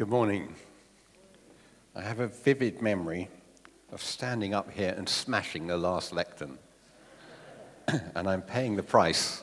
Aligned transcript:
Good 0.00 0.08
morning. 0.08 0.54
I 1.94 2.00
have 2.00 2.20
a 2.20 2.28
vivid 2.28 2.80
memory 2.80 3.28
of 3.92 4.00
standing 4.00 4.54
up 4.54 4.70
here 4.70 4.94
and 4.96 5.06
smashing 5.06 5.66
the 5.66 5.76
last 5.76 6.14
lectern. 6.14 6.56
and 8.14 8.26
I'm 8.26 8.40
paying 8.40 8.76
the 8.76 8.82
price 8.82 9.42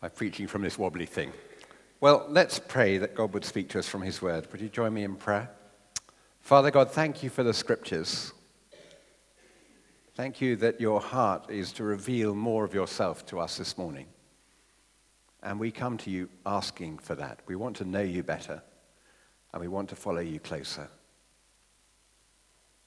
by 0.00 0.08
preaching 0.08 0.46
from 0.46 0.62
this 0.62 0.78
wobbly 0.78 1.04
thing. 1.04 1.34
Well, 2.00 2.24
let's 2.30 2.58
pray 2.58 2.96
that 2.96 3.14
God 3.14 3.34
would 3.34 3.44
speak 3.44 3.68
to 3.68 3.78
us 3.78 3.86
from 3.86 4.00
His 4.00 4.22
Word. 4.22 4.50
Would 4.52 4.62
you 4.62 4.70
join 4.70 4.94
me 4.94 5.04
in 5.04 5.16
prayer? 5.16 5.50
Father 6.40 6.70
God, 6.70 6.90
thank 6.90 7.22
you 7.22 7.28
for 7.28 7.42
the 7.42 7.52
scriptures. 7.52 8.32
Thank 10.14 10.40
you 10.40 10.56
that 10.56 10.80
your 10.80 11.02
heart 11.02 11.50
is 11.50 11.72
to 11.74 11.84
reveal 11.84 12.34
more 12.34 12.64
of 12.64 12.72
yourself 12.72 13.26
to 13.26 13.38
us 13.38 13.58
this 13.58 13.76
morning. 13.76 14.06
And 15.42 15.60
we 15.60 15.70
come 15.70 15.98
to 15.98 16.10
you 16.10 16.30
asking 16.46 17.00
for 17.00 17.14
that. 17.16 17.40
We 17.46 17.54
want 17.54 17.76
to 17.76 17.84
know 17.84 18.00
you 18.00 18.22
better, 18.22 18.62
and 19.52 19.60
we 19.60 19.68
want 19.68 19.88
to 19.90 19.96
follow 19.96 20.20
you 20.20 20.40
closer. 20.40 20.88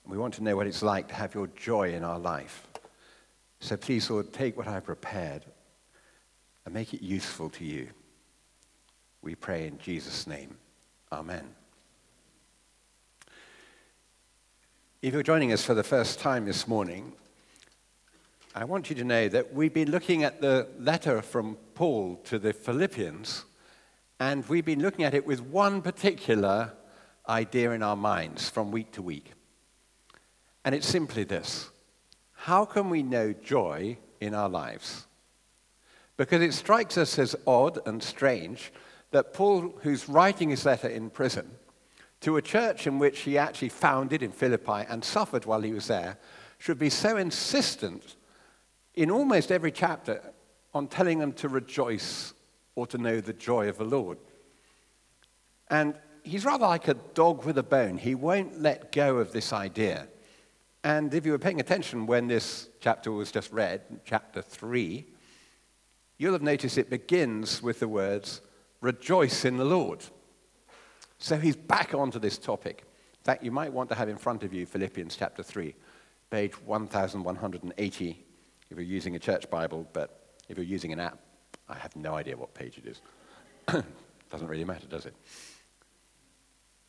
We 0.06 0.18
want 0.18 0.34
to 0.36 0.44
know 0.44 0.56
what 0.56 0.68
it's 0.68 0.84
like 0.84 1.08
to 1.10 1.14
have 1.16 1.34
your 1.34 1.48
joy 1.48 1.94
in 1.94 2.04
our 2.04 2.20
life. 2.20 2.68
So 3.60 3.78
please, 3.78 4.10
Lord, 4.10 4.34
take 4.34 4.58
what 4.58 4.68
I've 4.68 4.86
prepared 4.86 5.46
and 6.66 6.74
make 6.74 6.94
it 6.94 7.02
useful 7.02 7.50
to 7.52 7.66
you. 7.66 7.90
We 9.22 9.36
pray 9.36 9.68
in 9.68 9.78
Jesus' 9.78 10.26
name. 10.26 10.58
Amen. 11.12 11.48
If 15.02 15.14
you're 15.14 15.23
joining 15.23 15.52
us 15.52 15.64
for 15.64 15.73
the 15.73 15.84
first 15.84 16.20
time 16.20 16.46
this 16.46 16.68
morning, 16.68 17.14
I 18.54 18.66
want 18.66 18.90
you 18.90 18.96
to 18.98 19.04
know 19.04 19.30
that 19.30 19.54
we've 19.54 19.73
been 19.73 19.92
looking 19.92 20.23
at 20.23 20.42
the 20.42 20.68
letter 20.78 21.22
from 21.22 21.58
Paul 21.73 22.20
to 22.26 22.38
the 22.38 22.54
Philippians, 22.54 23.46
and 24.21 24.48
we've 24.48 24.66
been 24.66 24.84
looking 24.84 25.03
at 25.03 25.16
it 25.16 25.25
with 25.25 25.41
one 25.41 25.81
particular 25.81 26.72
idea 27.27 27.72
in 27.72 27.81
our 27.81 27.95
minds 27.95 28.47
from 28.47 28.69
week 28.69 28.91
to 28.91 29.02
week. 29.02 29.31
And 30.63 30.75
it's 30.75 30.86
simply 30.86 31.23
this 31.23 31.72
How 32.33 32.63
can 32.63 32.91
we 32.91 33.02
know 33.02 33.33
joy 33.33 33.97
in 34.19 34.36
our 34.36 34.47
lives? 34.47 35.08
Because 36.17 36.44
it 36.44 36.53
strikes 36.53 37.00
us 37.00 37.17
as 37.17 37.36
odd 37.47 37.80
and 37.88 38.03
strange 38.03 38.72
that 39.09 39.33
Paul, 39.33 39.73
who's 39.81 40.08
writing 40.08 40.52
his 40.52 40.66
letter 40.66 40.88
in 40.88 41.09
prison 41.09 41.50
to 42.19 42.38
a 42.38 42.44
church 42.44 42.85
in 42.85 43.00
which 43.00 43.22
he 43.22 43.39
actually 43.39 43.69
founded 43.69 44.22
in 44.22 44.31
Philippi 44.31 44.85
and 44.88 45.03
suffered 45.03 45.45
while 45.45 45.61
he 45.61 45.73
was 45.73 45.88
there, 45.88 46.19
should 46.59 46.78
be 46.78 46.91
so 46.91 47.17
insistent 47.17 48.17
in 48.94 49.09
almost 49.09 49.52
every 49.52 49.72
chapter 49.72 50.22
on 50.75 50.88
telling 50.88 51.17
them 51.17 51.33
to 51.33 51.50
rejoice 51.50 52.35
or 52.75 52.88
to 52.88 52.97
know 52.97 53.22
the 53.22 53.33
joy 53.33 53.67
of 53.69 53.77
the 53.77 53.83
Lord. 53.83 54.17
And 55.69 55.95
he's 56.23 56.45
rather 56.45 56.67
like 56.67 56.88
a 56.88 56.94
dog 56.94 57.45
with 57.45 57.58
a 57.58 57.63
bone. 57.63 57.97
He 57.97 58.16
won't 58.16 58.61
let 58.61 58.91
go 58.91 59.17
of 59.17 59.31
this 59.31 59.53
idea. 59.53 60.08
And 60.83 61.13
if 61.13 61.25
you 61.25 61.31
were 61.31 61.39
paying 61.39 61.59
attention 61.59 62.08
when 62.08 62.28
this 62.28 62.69
chapter 62.80 63.11
was 63.11 63.31
just 63.31 63.52
read, 63.52 63.81
chapter 64.03 64.41
3, 64.41 65.05
you'll 66.17 66.33
have 66.33 66.41
noticed 66.41 66.78
it 66.78 66.89
begins 66.89 67.61
with 67.61 67.80
the 67.80 67.88
words, 67.88 68.41
rejoice 68.81 69.45
in 69.45 69.58
the 69.58 69.66
Lord. 69.66 70.03
So 71.19 71.38
he's 71.38 71.56
back 71.56 71.94
onto 71.94 72.17
this 72.19 72.38
topic. 72.38 72.83
In 73.13 73.23
fact, 73.23 73.44
you 73.44 73.52
might 73.52 73.72
want 73.72 73.89
to 73.89 73.95
have 73.95 74.09
in 74.09 74.17
front 74.17 74.44
of 74.44 74.53
you 74.53 74.66
Philippians 74.66 75.16
chapter 75.16 75.44
3, 75.44 75.75
page 76.31 76.53
1180 76.66 78.25
if 78.72 78.78
you're 78.78 78.85
using 78.85 79.16
a 79.16 79.19
church 79.19 79.50
Bible, 79.50 79.85
but 79.91 80.38
if 80.47 80.58
you're 80.58 80.66
using 80.66 80.94
an 80.94 81.00
app, 81.00 81.19
I 81.70 81.76
have 81.76 81.95
no 81.95 82.16
idea 82.16 82.38
what 82.38 82.54
page 82.54 82.78
it 82.78 82.86
is. 82.86 83.02
Doesn't 84.31 84.48
really 84.48 84.66
matter, 84.66 84.88
does 84.88 85.06
it? 85.06 85.14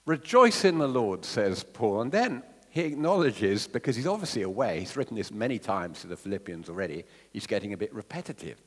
Rejoice 0.06 0.64
in 0.64 0.78
the 0.78 0.88
Lord, 0.88 1.24
says 1.24 1.64
Paul. 1.64 2.02
And 2.02 2.12
then 2.12 2.42
he 2.70 2.82
acknowledges, 2.82 3.66
because 3.66 3.96
he's 3.96 4.06
obviously 4.06 4.42
aware, 4.42 4.76
he's 4.76 4.96
written 4.96 5.16
this 5.16 5.30
many 5.30 5.58
times 5.58 6.00
to 6.00 6.06
the 6.06 6.16
Philippians 6.16 6.68
already, 6.68 7.04
he's 7.32 7.46
getting 7.46 7.72
a 7.72 7.76
bit 7.76 7.92
repetitive. 7.94 8.60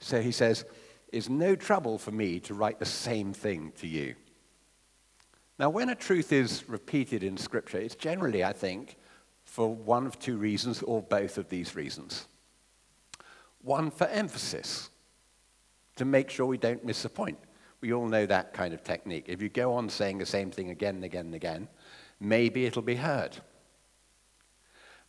So 0.00 0.20
he 0.20 0.32
says, 0.32 0.64
It's 1.12 1.28
no 1.28 1.56
trouble 1.56 1.98
for 1.98 2.10
me 2.10 2.40
to 2.40 2.54
write 2.54 2.78
the 2.78 2.84
same 2.84 3.32
thing 3.32 3.72
to 3.78 3.86
you. 3.86 4.14
Now, 5.58 5.70
when 5.70 5.90
a 5.90 5.94
truth 5.94 6.32
is 6.32 6.68
repeated 6.68 7.22
in 7.22 7.36
Scripture, 7.36 7.78
it's 7.78 7.94
generally, 7.94 8.42
I 8.42 8.52
think, 8.52 8.96
for 9.44 9.74
one 9.74 10.06
of 10.06 10.18
two 10.18 10.36
reasons 10.36 10.82
or 10.82 11.02
both 11.02 11.36
of 11.36 11.48
these 11.48 11.76
reasons. 11.76 12.26
One 13.60 13.90
for 13.90 14.06
emphasis, 14.06 14.90
to 15.96 16.04
make 16.04 16.30
sure 16.30 16.46
we 16.46 16.58
don't 16.58 16.84
miss 16.84 17.04
a 17.04 17.08
point. 17.08 17.38
We 17.80 17.92
all 17.92 18.06
know 18.06 18.26
that 18.26 18.52
kind 18.52 18.72
of 18.72 18.84
technique. 18.84 19.24
If 19.26 19.42
you 19.42 19.48
go 19.48 19.74
on 19.74 19.88
saying 19.88 20.18
the 20.18 20.26
same 20.26 20.50
thing 20.50 20.70
again 20.70 20.96
and 20.96 21.04
again 21.04 21.26
and 21.26 21.34
again, 21.34 21.68
maybe 22.20 22.64
it'll 22.64 22.82
be 22.82 22.94
heard. 22.94 23.36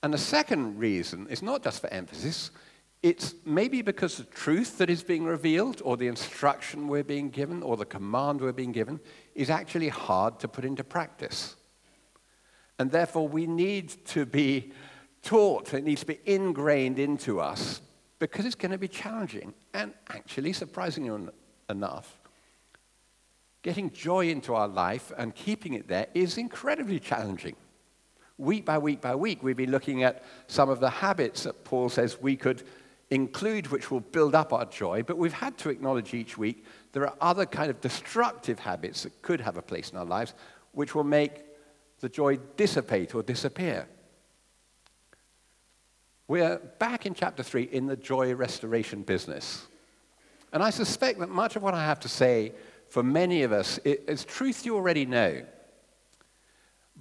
And 0.02 0.14
the 0.14 0.18
second 0.18 0.80
reason 0.80 1.28
is 1.30 1.42
not 1.42 1.64
just 1.64 1.82
for 1.82 1.88
emphasis, 1.88 2.52
it's 3.04 3.36
maybe 3.46 3.82
because 3.82 4.18
the 4.18 4.24
truth 4.24 4.78
that 4.78 4.90
is 4.90 5.04
being 5.04 5.26
revealed, 5.26 5.82
or 5.84 5.98
the 5.98 6.08
instruction 6.08 6.88
we're 6.88 7.04
being 7.04 7.30
given, 7.30 7.62
or 7.62 7.78
the 7.78 7.86
command 7.86 8.42
we're 8.42 8.54
being 8.54 8.72
given, 8.72 9.00
is 9.36 9.50
actually 9.50 9.90
hard 9.90 10.40
to 10.40 10.48
put 10.48 10.66
into 10.66 10.84
practice. 10.84 11.56
And 12.80 12.92
therefore, 12.92 13.28
we 13.28 13.46
need 13.46 13.90
to 14.08 14.26
be 14.26 14.72
taught, 15.22 15.74
it 15.74 15.84
needs 15.84 16.02
to 16.02 16.08
be 16.08 16.20
ingrained 16.26 16.98
into 16.98 17.40
us, 17.40 17.82
because 18.28 18.46
it's 18.46 18.56
going 18.56 18.72
to 18.72 18.78
be 18.78 18.88
challenging. 18.88 19.54
And 19.74 19.94
actually, 20.10 20.54
surprisingly 20.54 21.32
enough, 21.70 22.18
Getting 23.64 23.92
joy 23.92 24.28
into 24.28 24.54
our 24.54 24.68
life 24.68 25.14
and 25.18 25.34
keeping 25.34 25.74
it 25.74 25.88
there 25.88 26.08
is 26.14 26.38
incredibly 26.38 27.00
challenging. 27.00 27.56
Week 28.38 28.66
by 28.66 28.78
week 28.78 29.00
by 29.00 29.16
week, 29.16 29.42
we've 29.42 29.56
been 29.56 29.72
looking 29.72 30.04
at 30.04 30.22
some 30.48 30.70
of 30.70 30.82
the 30.82 30.90
habits 30.90 31.44
that 31.44 31.64
Paul 31.64 31.88
says 31.88 32.22
we 32.22 32.36
could 32.36 32.64
include, 33.10 33.68
which 33.68 33.90
will 33.90 34.02
build 34.02 34.36
up 34.36 34.52
our 34.52 34.66
joy, 34.66 35.04
but 35.04 35.18
we've 35.18 35.32
had 35.32 35.58
to 35.60 35.70
acknowledge 35.70 36.14
each 36.14 36.38
week 36.38 36.66
there 36.92 37.08
are 37.08 37.16
other 37.22 37.46
kind 37.46 37.70
of 37.70 37.80
destructive 37.80 38.60
habits 38.60 39.04
that 39.04 39.22
could 39.22 39.40
have 39.40 39.56
a 39.56 39.62
place 39.62 39.92
in 39.92 39.98
our 39.98 40.06
lives, 40.06 40.34
which 40.74 40.94
will 40.94 41.06
make 41.06 41.46
the 42.02 42.10
joy 42.10 42.38
dissipate 42.58 43.16
or 43.16 43.24
disappear. 43.24 43.88
We're 46.28 46.58
back 46.80 47.06
in 47.06 47.14
chapter 47.14 47.44
3 47.44 47.64
in 47.64 47.88
the 47.88 47.98
joy 47.98 48.34
restoration 48.34 49.04
business. 49.04 49.68
And 50.54 50.64
I 50.64 50.70
suspect 50.70 51.20
that 51.20 51.30
much 51.30 51.56
of 51.56 51.64
what 51.64 51.74
I 51.74 51.84
have 51.84 52.00
to 52.02 52.10
say 52.10 52.54
for 52.94 53.02
many 53.02 53.42
of 53.42 53.52
us, 53.52 53.80
is 53.84 54.24
truth 54.24 54.68
you 54.68 54.76
already 54.76 55.04
know, 55.04 55.44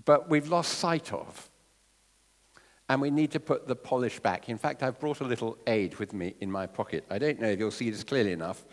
but 0.07 0.31
we've 0.31 0.49
lost 0.49 0.79
sight 0.79 1.13
of. 1.13 1.51
And 2.89 2.99
we 3.03 3.11
need 3.11 3.31
to 3.33 3.41
put 3.41 3.69
the 3.69 3.77
polish 3.77 4.19
back. 4.19 4.49
In 4.49 4.57
fact, 4.57 4.83
I've 4.83 4.99
brought 4.99 5.21
a 5.21 5.25
little 5.25 5.59
aid 5.67 5.97
with 5.97 6.15
me 6.15 6.35
in 6.41 6.51
my 6.51 6.67
pocket. 6.67 7.05
I 7.11 7.19
don't 7.19 7.39
know 7.39 7.49
if 7.49 7.59
you'll 7.59 7.71
see 7.71 7.91
this 7.91 8.05
clearly 8.05 8.33
enough, 8.33 8.65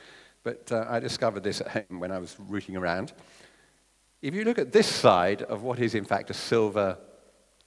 but 0.43 0.71
uh, 0.71 0.85
I 0.89 1.01
discovered 1.01 1.43
this 1.43 1.59
at 1.59 1.67
home 1.67 1.99
when 1.99 2.13
I 2.13 2.19
was 2.19 2.37
rooting 2.39 2.77
around. 2.77 3.11
If 4.21 4.33
you 4.33 4.45
look 4.45 4.57
at 4.57 4.71
this 4.71 4.87
side 4.87 5.41
of 5.41 5.61
what 5.61 5.79
is, 5.79 5.95
in 5.95 6.05
fact, 6.05 6.29
a 6.29 6.33
silver 6.33 6.97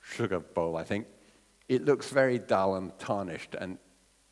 sugar 0.03 0.41
bowl, 0.41 0.79
I 0.79 0.85
think, 0.85 1.07
it 1.73 1.87
looks 1.87 2.11
very 2.11 2.39
dull 2.39 2.75
and 2.77 2.97
tarnished 2.99 3.55
and 3.55 3.79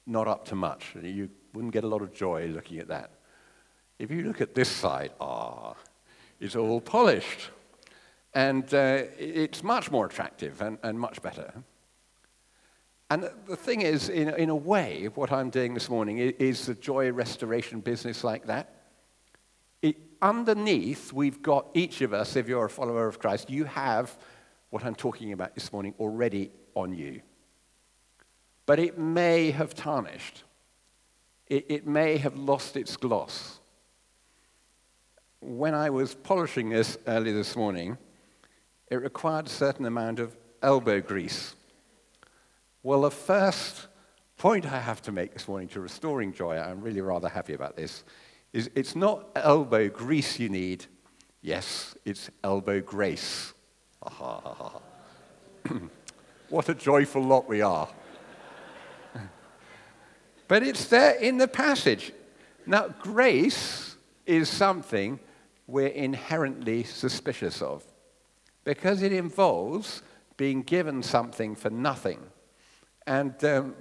not 0.06 0.28
up 0.28 0.44
to 0.46 0.54
much. 0.54 0.94
You 1.00 1.30
wouldn't 1.54 1.72
get 1.72 1.84
a 1.84 1.88
lot 1.88 2.02
of 2.02 2.12
joy 2.12 2.48
looking 2.48 2.78
at 2.78 2.88
that. 2.88 3.12
If 3.98 4.10
you 4.10 4.24
look 4.24 4.42
at 4.42 4.54
this 4.54 4.68
side, 4.68 5.12
ah, 5.20 5.74
it's 6.38 6.54
all 6.54 6.82
polished. 6.82 7.50
And 8.34 8.72
uh, 8.74 9.04
it's 9.18 9.62
much 9.62 9.90
more 9.90 10.04
attractive 10.06 10.60
and, 10.60 10.78
and 10.82 11.00
much 11.00 11.22
better. 11.22 11.52
And 13.08 13.28
the 13.48 13.56
thing 13.56 13.80
is, 13.80 14.10
in, 14.10 14.28
in 14.34 14.50
a 14.50 14.54
way, 14.54 15.08
what 15.14 15.32
I'm 15.32 15.48
doing 15.48 15.72
this 15.72 15.88
morning 15.88 16.18
is, 16.18 16.32
is 16.38 16.66
the 16.66 16.74
joy 16.74 17.10
restoration 17.10 17.80
business 17.80 18.22
like 18.22 18.46
that. 18.46 18.82
It, 19.80 19.96
underneath, 20.20 21.12
we've 21.12 21.40
got 21.40 21.68
each 21.72 22.02
of 22.02 22.12
us, 22.12 22.36
if 22.36 22.48
you're 22.48 22.66
a 22.66 22.70
follower 22.70 23.08
of 23.08 23.18
Christ, 23.18 23.48
you 23.48 23.64
have 23.64 24.16
what 24.68 24.84
I'm 24.84 24.94
talking 24.94 25.32
about 25.32 25.54
this 25.54 25.72
morning 25.72 25.94
already 25.98 26.50
on 26.74 26.92
you. 26.92 27.22
But 28.70 28.78
it 28.78 28.96
may 28.96 29.50
have 29.50 29.74
tarnished, 29.74 30.44
it, 31.48 31.66
it 31.68 31.86
may 31.88 32.18
have 32.18 32.36
lost 32.36 32.76
its 32.76 32.96
gloss 32.96 33.58
when 35.40 35.74
I 35.74 35.90
was 35.90 36.14
polishing 36.14 36.68
this 36.68 36.96
early 37.06 37.32
this 37.32 37.56
morning, 37.56 37.98
it 38.88 38.96
required 38.96 39.46
a 39.46 39.50
certain 39.50 39.86
amount 39.86 40.20
of 40.20 40.36
elbow 40.62 41.00
grease. 41.00 41.56
Well, 42.82 43.00
the 43.02 43.10
first 43.10 43.88
point 44.36 44.66
I 44.66 44.78
have 44.78 45.02
to 45.02 45.12
make 45.12 45.32
this 45.32 45.48
morning 45.48 45.68
to 45.68 45.80
restoring 45.80 46.32
joy, 46.32 46.56
I'm 46.58 46.80
really 46.80 47.00
rather 47.00 47.28
happy 47.28 47.54
about 47.54 47.76
this, 47.76 48.04
is 48.52 48.70
it's 48.74 48.94
not 48.94 49.26
elbow 49.34 49.88
grease 49.88 50.38
you 50.38 50.48
need. 50.48 50.86
Yes, 51.42 51.96
it's 52.04 52.30
elbow 52.44 52.80
grace. 52.80 53.52
what 56.48 56.68
a 56.68 56.74
joyful 56.74 57.22
lot 57.22 57.48
we 57.48 57.62
are. 57.62 57.88
But 60.50 60.64
it's 60.64 60.86
there 60.86 61.12
in 61.12 61.38
the 61.38 61.46
passage. 61.46 62.10
Now, 62.66 62.88
grace 62.88 63.94
is 64.26 64.48
something 64.48 65.20
we're 65.68 65.86
inherently 65.86 66.82
suspicious 66.82 67.62
of 67.62 67.84
because 68.64 69.00
it 69.02 69.12
involves 69.12 70.02
being 70.36 70.62
given 70.62 71.04
something 71.04 71.54
for 71.54 71.70
nothing. 71.70 72.18
And 73.06 73.32
um, 73.44 73.76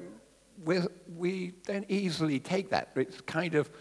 we 0.63 1.53
don't 1.65 1.89
easily 1.89 2.39
take 2.39 2.69
that. 2.69 2.89
It's 2.95 3.19
kind 3.21 3.55
of, 3.55 3.71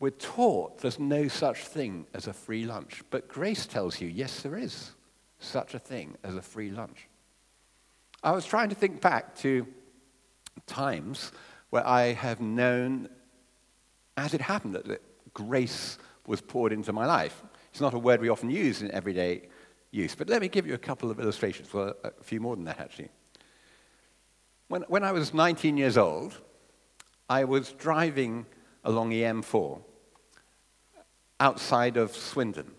we're 0.00 0.10
taught 0.10 0.78
there's 0.78 0.98
no 0.98 1.28
such 1.28 1.58
thing 1.58 2.06
as 2.14 2.26
a 2.26 2.32
free 2.32 2.64
lunch. 2.64 3.04
But 3.10 3.28
grace 3.28 3.64
tells 3.64 4.00
you, 4.00 4.08
yes, 4.08 4.42
there 4.42 4.58
is 4.58 4.90
such 5.38 5.74
a 5.74 5.78
thing 5.78 6.16
as 6.24 6.34
a 6.34 6.42
free 6.42 6.72
lunch. 6.72 7.06
I 8.24 8.32
was 8.32 8.44
trying 8.44 8.70
to 8.70 8.74
think 8.74 9.00
back 9.00 9.36
to 9.36 9.68
times 10.66 11.30
where 11.72 11.88
I 11.88 12.12
have 12.12 12.38
known, 12.42 13.08
as 14.18 14.34
it 14.34 14.42
happened, 14.42 14.74
that, 14.74 15.00
grace 15.32 15.96
was 16.26 16.42
poured 16.42 16.70
into 16.70 16.92
my 16.92 17.06
life. 17.06 17.42
It's 17.70 17.80
not 17.80 17.94
a 17.94 17.98
word 17.98 18.20
we 18.20 18.28
often 18.28 18.50
use 18.50 18.82
in 18.82 18.90
everyday 18.90 19.48
use, 19.90 20.14
but 20.14 20.28
let 20.28 20.42
me 20.42 20.48
give 20.48 20.66
you 20.66 20.74
a 20.74 20.78
couple 20.78 21.10
of 21.10 21.18
illustrations, 21.18 21.72
well, 21.72 21.94
a 22.04 22.10
few 22.22 22.40
more 22.40 22.54
than 22.56 22.66
that, 22.66 22.78
actually. 22.78 23.08
When, 24.68 24.82
when 24.82 25.02
I 25.02 25.12
was 25.12 25.32
19 25.32 25.78
years 25.78 25.96
old, 25.96 26.38
I 27.30 27.44
was 27.44 27.72
driving 27.72 28.44
along 28.84 29.08
the 29.08 29.22
M4 29.22 29.80
outside 31.40 31.96
of 31.96 32.14
Swindon, 32.14 32.70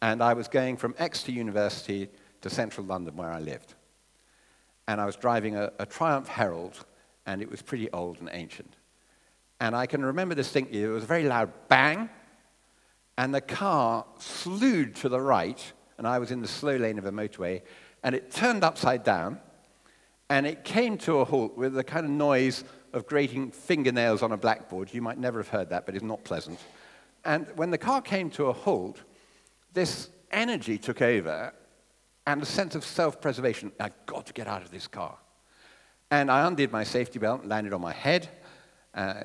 and 0.00 0.22
I 0.22 0.34
was 0.34 0.46
going 0.46 0.76
from 0.76 0.94
Exeter 0.98 1.32
University 1.32 2.08
to 2.42 2.48
central 2.48 2.86
London, 2.86 3.16
where 3.16 3.32
I 3.32 3.40
lived. 3.40 3.74
And 4.86 5.00
I 5.00 5.04
was 5.04 5.16
driving 5.16 5.56
a, 5.56 5.72
a 5.80 5.86
Triumph 5.86 6.28
Herald, 6.28 6.84
and 7.26 7.42
it 7.42 7.50
was 7.50 7.62
pretty 7.62 7.90
old 7.90 8.18
and 8.18 8.30
ancient. 8.32 8.74
And 9.60 9.74
I 9.74 9.86
can 9.86 10.04
remember 10.04 10.34
distinctly, 10.34 10.80
there 10.80 10.90
was 10.90 11.04
a 11.04 11.06
very 11.06 11.24
loud 11.24 11.52
bang, 11.68 12.08
and 13.18 13.34
the 13.34 13.40
car 13.40 14.04
slewed 14.18 14.94
to 14.96 15.08
the 15.08 15.20
right, 15.20 15.60
and 15.98 16.06
I 16.06 16.18
was 16.18 16.30
in 16.30 16.42
the 16.42 16.48
slow 16.48 16.76
lane 16.76 16.98
of 16.98 17.06
a 17.06 17.12
motorway, 17.12 17.62
and 18.02 18.14
it 18.14 18.30
turned 18.30 18.62
upside 18.62 19.02
down, 19.02 19.40
and 20.28 20.46
it 20.46 20.64
came 20.64 20.98
to 20.98 21.20
a 21.20 21.24
halt 21.24 21.56
with 21.56 21.74
the 21.74 21.84
kind 21.84 22.04
of 22.04 22.10
noise 22.12 22.64
of 22.92 23.06
grating 23.06 23.50
fingernails 23.50 24.22
on 24.22 24.32
a 24.32 24.36
blackboard. 24.36 24.92
You 24.92 25.02
might 25.02 25.18
never 25.18 25.38
have 25.38 25.48
heard 25.48 25.70
that, 25.70 25.86
but 25.86 25.94
it's 25.94 26.04
not 26.04 26.24
pleasant. 26.24 26.58
And 27.24 27.46
when 27.56 27.70
the 27.70 27.78
car 27.78 28.00
came 28.00 28.30
to 28.30 28.46
a 28.46 28.52
halt, 28.52 29.02
this 29.72 30.10
energy 30.30 30.78
took 30.78 31.02
over 31.02 31.52
and 32.26 32.42
a 32.42 32.46
sense 32.46 32.74
of 32.74 32.84
self 32.84 33.20
preservation. 33.20 33.72
I've 33.78 34.06
got 34.06 34.26
to 34.26 34.32
get 34.32 34.46
out 34.46 34.62
of 34.62 34.70
this 34.70 34.86
car. 34.86 35.16
And 36.10 36.30
I 36.30 36.46
undid 36.46 36.70
my 36.70 36.84
safety 36.84 37.18
belt, 37.18 37.40
and 37.40 37.50
landed 37.50 37.72
on 37.72 37.80
my 37.80 37.92
head. 37.92 38.28
Uh, 38.94 39.24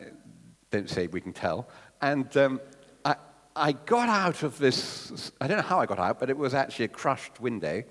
don't 0.72 0.90
say 0.90 1.08
we 1.08 1.22
can 1.22 1.34
tell. 1.34 1.70
And 2.02 2.36
um, 2.38 2.62
I, 3.06 3.16
I 3.56 3.74
got 3.74 4.10
out 4.10 4.44
of 4.44 4.58
this, 4.58 5.32
I 5.40 5.48
don't 5.48 5.58
know 5.58 5.64
how 5.64 5.80
I 5.80 5.86
got 5.86 6.00
out, 6.00 6.20
but 6.20 6.30
it 6.30 6.38
was 6.38 6.54
actually 6.54 6.86
a 6.86 6.90
crushed 6.90 7.40
window. 7.40 7.84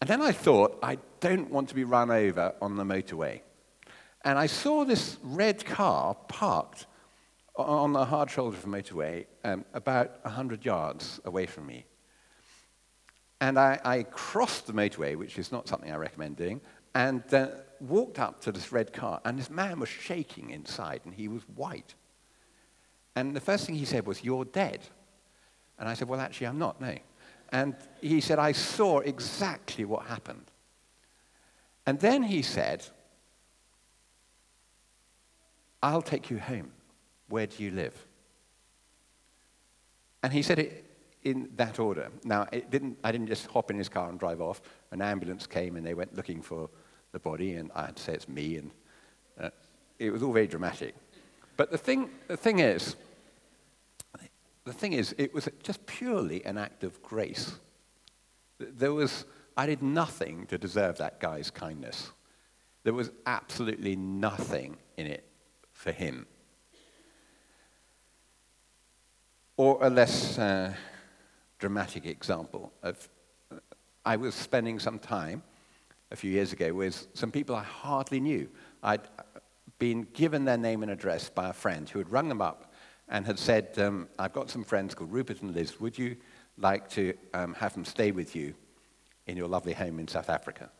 And 0.00 0.08
then 0.08 0.22
I 0.22 0.32
thought, 0.32 0.78
I 0.82 0.98
don't 1.20 1.50
want 1.50 1.68
to 1.68 1.74
be 1.74 1.84
run 1.84 2.10
over 2.10 2.54
on 2.60 2.76
the 2.76 2.84
motorway. 2.84 3.40
And 4.24 4.38
I 4.38 4.46
saw 4.46 4.84
this 4.84 5.18
red 5.22 5.64
car 5.64 6.14
parked 6.28 6.86
on 7.56 7.92
the 7.92 8.04
hard 8.04 8.30
shoulder 8.30 8.56
of 8.56 8.62
the 8.62 8.68
motorway 8.68 9.26
um, 9.44 9.64
about 9.74 10.24
100 10.24 10.64
yards 10.64 11.20
away 11.24 11.46
from 11.46 11.66
me. 11.66 11.84
And 13.40 13.58
I, 13.58 13.78
I, 13.84 14.02
crossed 14.02 14.66
the 14.66 14.72
motorway, 14.72 15.16
which 15.16 15.38
is 15.38 15.52
not 15.52 15.68
something 15.68 15.92
I 15.92 15.96
recommend 15.96 16.36
doing, 16.36 16.60
and 16.98 17.32
uh, 17.32 17.46
walked 17.78 18.18
up 18.18 18.40
to 18.40 18.50
this 18.50 18.72
red 18.72 18.92
car. 18.92 19.20
And 19.24 19.38
this 19.38 19.50
man 19.50 19.78
was 19.78 19.88
shaking 19.88 20.50
inside, 20.50 21.00
and 21.04 21.14
he 21.14 21.28
was 21.28 21.42
white. 21.54 21.94
And 23.14 23.36
the 23.36 23.40
first 23.40 23.66
thing 23.66 23.76
he 23.76 23.84
said 23.84 24.04
was, 24.04 24.24
You're 24.24 24.44
dead. 24.44 24.80
And 25.78 25.88
I 25.88 25.94
said, 25.94 26.08
Well, 26.08 26.20
actually, 26.20 26.48
I'm 26.48 26.58
not, 26.58 26.80
no. 26.80 26.96
And 27.50 27.76
he 28.02 28.20
said, 28.20 28.40
I 28.40 28.50
saw 28.50 28.98
exactly 28.98 29.84
what 29.84 30.06
happened. 30.06 30.50
And 31.86 32.00
then 32.00 32.24
he 32.24 32.42
said, 32.42 32.84
I'll 35.80 36.02
take 36.02 36.30
you 36.30 36.38
home. 36.38 36.72
Where 37.28 37.46
do 37.46 37.62
you 37.62 37.70
live? 37.70 37.94
And 40.24 40.32
he 40.32 40.42
said 40.42 40.58
it 40.58 40.84
in 41.22 41.48
that 41.56 41.78
order. 41.78 42.10
Now, 42.24 42.44
didn't, 42.44 42.98
I 43.04 43.12
didn't 43.12 43.28
just 43.28 43.46
hop 43.46 43.70
in 43.70 43.78
his 43.78 43.88
car 43.88 44.10
and 44.10 44.18
drive 44.18 44.40
off. 44.40 44.60
An 44.90 45.00
ambulance 45.00 45.46
came 45.46 45.76
and 45.76 45.86
they 45.86 45.94
went 45.94 46.16
looking 46.16 46.42
for 46.42 46.68
the 47.12 47.18
body, 47.18 47.54
and 47.54 47.70
I 47.74 47.86
had 47.86 47.96
to 47.96 48.02
say 48.02 48.14
it's 48.14 48.28
me. 48.28 48.56
And 48.56 48.70
uh, 49.40 49.50
it 49.98 50.10
was 50.10 50.22
all 50.22 50.32
very 50.32 50.46
dramatic. 50.46 50.94
But 51.56 51.70
the 51.70 51.78
thing, 51.78 52.10
the 52.28 52.36
thing 52.36 52.60
is, 52.60 52.96
the 54.64 54.72
thing 54.72 54.92
is, 54.92 55.14
it 55.18 55.32
was 55.32 55.48
just 55.62 55.84
purely 55.86 56.44
an 56.44 56.58
act 56.58 56.84
of 56.84 57.02
grace. 57.02 57.58
There 58.58 58.92
was, 58.92 59.24
I 59.56 59.66
did 59.66 59.82
nothing 59.82 60.46
to 60.46 60.58
deserve 60.58 60.98
that 60.98 61.20
guy's 61.20 61.50
kindness. 61.50 62.12
There 62.84 62.92
was 62.92 63.10
absolutely 63.26 63.96
nothing 63.96 64.76
in 64.96 65.06
it 65.06 65.24
for 65.72 65.90
him. 65.90 66.26
Or 69.56 69.78
a 69.80 69.90
less 69.90 70.38
uh, 70.38 70.74
dramatic 71.58 72.06
example 72.06 72.72
of, 72.82 73.08
I 74.04 74.16
was 74.16 74.34
spending 74.34 74.78
some 74.78 74.98
time 74.98 75.42
a 76.10 76.16
few 76.16 76.30
years 76.30 76.52
ago 76.52 76.72
with 76.72 77.06
some 77.14 77.30
people 77.30 77.54
I 77.54 77.62
hardly 77.62 78.20
knew. 78.20 78.48
I'd 78.82 79.02
been 79.78 80.06
given 80.12 80.44
their 80.44 80.56
name 80.56 80.82
and 80.82 80.90
address 80.90 81.28
by 81.28 81.50
a 81.50 81.52
friend 81.52 81.88
who 81.88 81.98
had 81.98 82.10
rung 82.10 82.28
them 82.28 82.42
up 82.42 82.72
and 83.08 83.26
had 83.26 83.38
said, 83.38 83.78
um, 83.78 84.08
I've 84.18 84.32
got 84.32 84.50
some 84.50 84.64
friends 84.64 84.94
called 84.94 85.12
Rupert 85.12 85.42
and 85.42 85.54
Liz. 85.54 85.80
Would 85.80 85.98
you 85.98 86.16
like 86.56 86.88
to 86.90 87.14
um, 87.34 87.54
have 87.54 87.74
them 87.74 87.84
stay 87.84 88.10
with 88.10 88.34
you 88.34 88.54
in 89.26 89.36
your 89.36 89.48
lovely 89.48 89.72
home 89.72 89.98
in 89.98 90.08
South 90.08 90.30
Africa? 90.30 90.70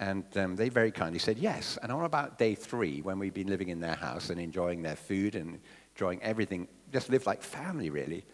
And 0.00 0.24
um, 0.36 0.56
they 0.56 0.68
very 0.68 0.90
kindly 0.90 1.20
said 1.20 1.38
yes. 1.38 1.78
And 1.82 1.92
on 1.92 2.04
about 2.04 2.38
day 2.38 2.54
three, 2.54 3.02
when 3.02 3.18
we'd 3.18 3.34
been 3.34 3.48
living 3.48 3.68
in 3.68 3.80
their 3.80 3.94
house 3.94 4.30
and 4.30 4.40
enjoying 4.40 4.82
their 4.82 4.96
food 4.96 5.36
and 5.36 5.60
enjoying 5.94 6.20
everything, 6.22 6.66
just 6.92 7.10
lived 7.10 7.26
like 7.26 7.42
family, 7.42 7.90
really, 7.90 8.24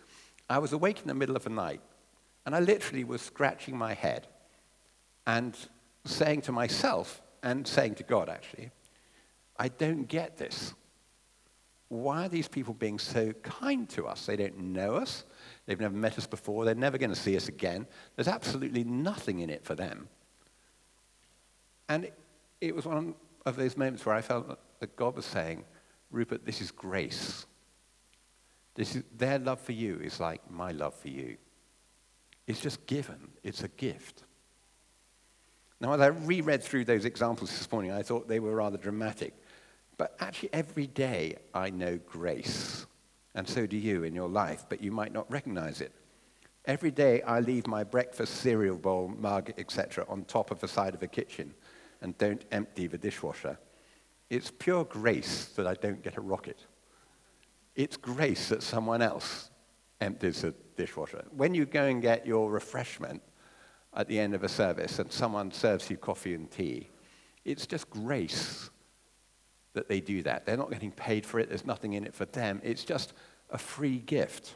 I 0.49 0.59
was 0.59 0.73
awake 0.73 1.01
in 1.01 1.09
the 1.09 1.15
middle 1.15 1.37
of 1.37 1.45
the 1.45 1.51
night. 1.51 1.81
And 2.47 2.55
I 2.55 2.61
literally 2.61 3.05
was 3.05 3.21
scratching 3.21 3.77
my 3.77 3.93
head 3.93 4.27
and 5.27 5.55
saying 6.09 6.43
to 6.43 6.53
myself 6.53 7.23
and 7.43 7.67
saying 7.67 7.97
to 7.97 8.03
God, 8.03 8.29
actually, 8.29 8.71
I 9.59 9.69
don't 9.69 10.05
get 10.05 10.37
this 10.37 10.75
why 11.89 12.27
are 12.27 12.29
these 12.29 12.49
people 12.49 12.75
being 12.75 12.99
so 12.99 13.33
kind 13.43 13.89
to 13.91 14.07
us? 14.07 14.27
They 14.27 14.37
don't 14.37 14.59
know 14.59 14.97
us. 14.97 15.25
They've 15.67 15.81
never 15.81 15.95
met 15.95 16.19
us 16.19 16.27
before. 16.27 16.65
They're 16.65 16.75
never 16.75 16.99
going 16.99 17.11
to 17.11 17.17
see 17.17 17.37
us 17.37 17.49
again. 17.49 17.87
There's 18.15 18.29
absolutely 18.29 18.85
nothing 18.85 19.41
in 19.41 19.49
it 19.49 19.65
for 19.65 19.75
them. 19.75 20.09
And 21.89 22.11
it, 22.61 22.75
was 22.75 22.85
one 22.85 23.15
of 23.47 23.57
those 23.57 23.77
moments 23.77 24.05
where 24.05 24.15
I 24.15 24.21
felt 24.21 24.59
that 24.81 24.97
God 24.97 25.17
was 25.17 25.25
saying, 25.25 25.65
Rupert, 26.11 26.45
this 26.45 26.61
is 26.61 26.71
grace. 26.71 27.47
This 28.75 28.95
is, 28.95 29.03
their 29.17 29.39
love 29.39 29.61
for 29.61 29.73
you 29.73 29.99
is 30.01 30.21
like 30.21 30.43
my 30.51 30.73
love 30.73 30.95
for 30.95 31.09
you. 31.09 31.39
It's 32.47 32.61
just 32.61 32.87
given, 32.87 33.31
it's 33.43 33.63
a 33.63 33.69
gift. 33.69 34.25
Now, 35.81 35.93
as 35.93 36.01
I 36.01 36.07
reread 36.09 36.63
through 36.63 36.85
those 36.85 37.05
examples 37.05 37.51
this 37.51 37.71
morning, 37.71 37.93
I 37.93 38.03
thought 38.03 38.27
they 38.27 38.41
were 38.41 38.55
rather 38.55 38.79
dramatic. 38.79 39.35
But 39.97 40.17
actually, 40.21 40.51
every 40.53 40.87
day 40.87 41.37
I 41.55 41.71
know 41.71 41.99
grace, 42.07 42.87
and 43.35 43.49
so 43.49 43.67
do 43.67 43.77
you 43.77 44.03
in 44.03 44.15
your 44.15 44.29
life, 44.29 44.65
but 44.69 44.83
you 44.83 44.91
might 44.91 45.13
not 45.13 45.31
recognize 45.31 45.81
it. 45.81 45.93
Every 46.65 46.91
day 46.91 47.23
I 47.23 47.41
leave 47.41 47.67
my 47.67 47.85
breakfast 47.85 48.37
cereal 48.37 48.77
bowl, 48.77 49.09
mug, 49.09 49.53
etc., 49.57 50.05
on 50.09 50.25
top 50.25 50.51
of 50.51 50.61
the 50.61 50.69
side 50.69 50.95
of 50.95 51.01
the 51.01 51.09
kitchen 51.09 51.55
and 52.01 52.17
don't 52.19 52.45
empty 52.53 52.87
the 52.87 52.99
dishwasher. 52.99 53.59
It's 54.31 54.51
pure 54.51 54.85
grace 54.85 55.47
that 55.57 55.67
I 55.67 55.75
don't 55.75 56.03
get 56.03 56.17
a 56.17 56.21
rocket. 56.21 56.65
It's 57.75 57.97
grace 57.97 58.49
that 58.49 58.63
someone 58.63 59.03
else 59.03 59.51
empties 60.01 60.43
the 60.43 60.55
dishwasher. 60.77 61.25
When 61.31 61.55
you 61.55 61.65
go 61.65 61.85
and 61.85 62.03
get 62.03 62.27
your 62.27 62.51
refreshment 62.51 63.23
at 63.99 64.07
the 64.07 64.19
end 64.19 64.33
of 64.33 64.45
a 64.45 64.49
service 64.49 65.01
and 65.01 65.13
someone 65.13 65.51
serves 65.51 65.91
you 65.91 65.97
coffee 65.97 66.33
and 66.33 66.51
tea, 66.51 66.89
it's 67.45 67.67
just 67.67 67.91
grace 67.91 68.71
that 69.75 69.89
they 69.89 70.01
do 70.01 70.23
that. 70.23 70.47
They're 70.47 70.57
not 70.57 70.71
getting 70.71 70.93
paid 70.93 71.27
for 71.27 71.41
it, 71.41 71.49
there's 71.49 71.67
nothing 71.67 71.93
in 71.93 72.07
it 72.07 72.15
for 72.15 72.25
them. 72.25 72.61
It's 72.65 72.85
just 72.85 73.13
a 73.51 73.59
free 73.59 73.99
gift. 73.99 74.55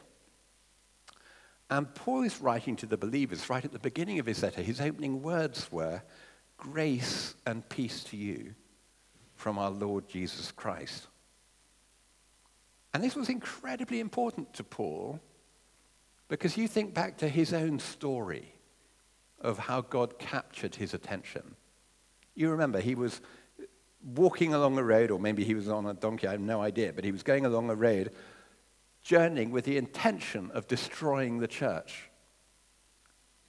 And 1.69 1.93
Paul 1.93 2.23
is 2.23 2.39
writing 2.39 2.75
to 2.77 2.85
the 2.85 2.97
believers 2.97 3.49
right 3.49 3.63
at 3.63 3.73
the 3.73 3.79
beginning 3.79 4.19
of 4.19 4.25
his 4.25 4.41
letter. 4.41 4.61
His 4.61 4.79
opening 4.79 5.21
words 5.21 5.71
were, 5.71 6.01
Grace 6.55 7.35
and 7.45 7.67
peace 7.67 8.03
to 8.05 8.17
you 8.17 8.55
from 9.35 9.57
our 9.57 9.71
Lord 9.71 10.07
Jesus 10.07 10.51
Christ. 10.51 11.07
And 12.93 13.03
this 13.03 13.15
was 13.15 13.27
incredibly 13.27 13.99
important 13.99 14.53
to 14.53 14.63
Paul 14.63 15.19
because 16.29 16.55
you 16.55 16.67
think 16.67 16.93
back 16.93 17.17
to 17.17 17.27
his 17.27 17.53
own 17.53 17.79
story 17.79 18.52
of 19.43 19.59
how 19.59 19.81
God 19.81 20.17
captured 20.17 20.75
his 20.75 20.93
attention. 20.93 21.55
You 22.33 22.49
remember 22.49 22.79
he 22.79 22.95
was 22.95 23.21
walking 24.15 24.53
along 24.53 24.77
a 24.77 24.83
road, 24.83 25.11
or 25.11 25.19
maybe 25.19 25.43
he 25.43 25.53
was 25.53 25.67
on 25.67 25.85
a 25.85 25.93
donkey, 25.93 26.27
I 26.27 26.31
have 26.31 26.41
no 26.41 26.61
idea, 26.61 26.93
but 26.93 27.03
he 27.03 27.11
was 27.11 27.23
going 27.23 27.45
along 27.45 27.69
a 27.69 27.75
road 27.75 28.11
journeying 29.03 29.51
with 29.51 29.65
the 29.65 29.77
intention 29.77 30.49
of 30.53 30.67
destroying 30.67 31.39
the 31.39 31.47
church, 31.47 32.09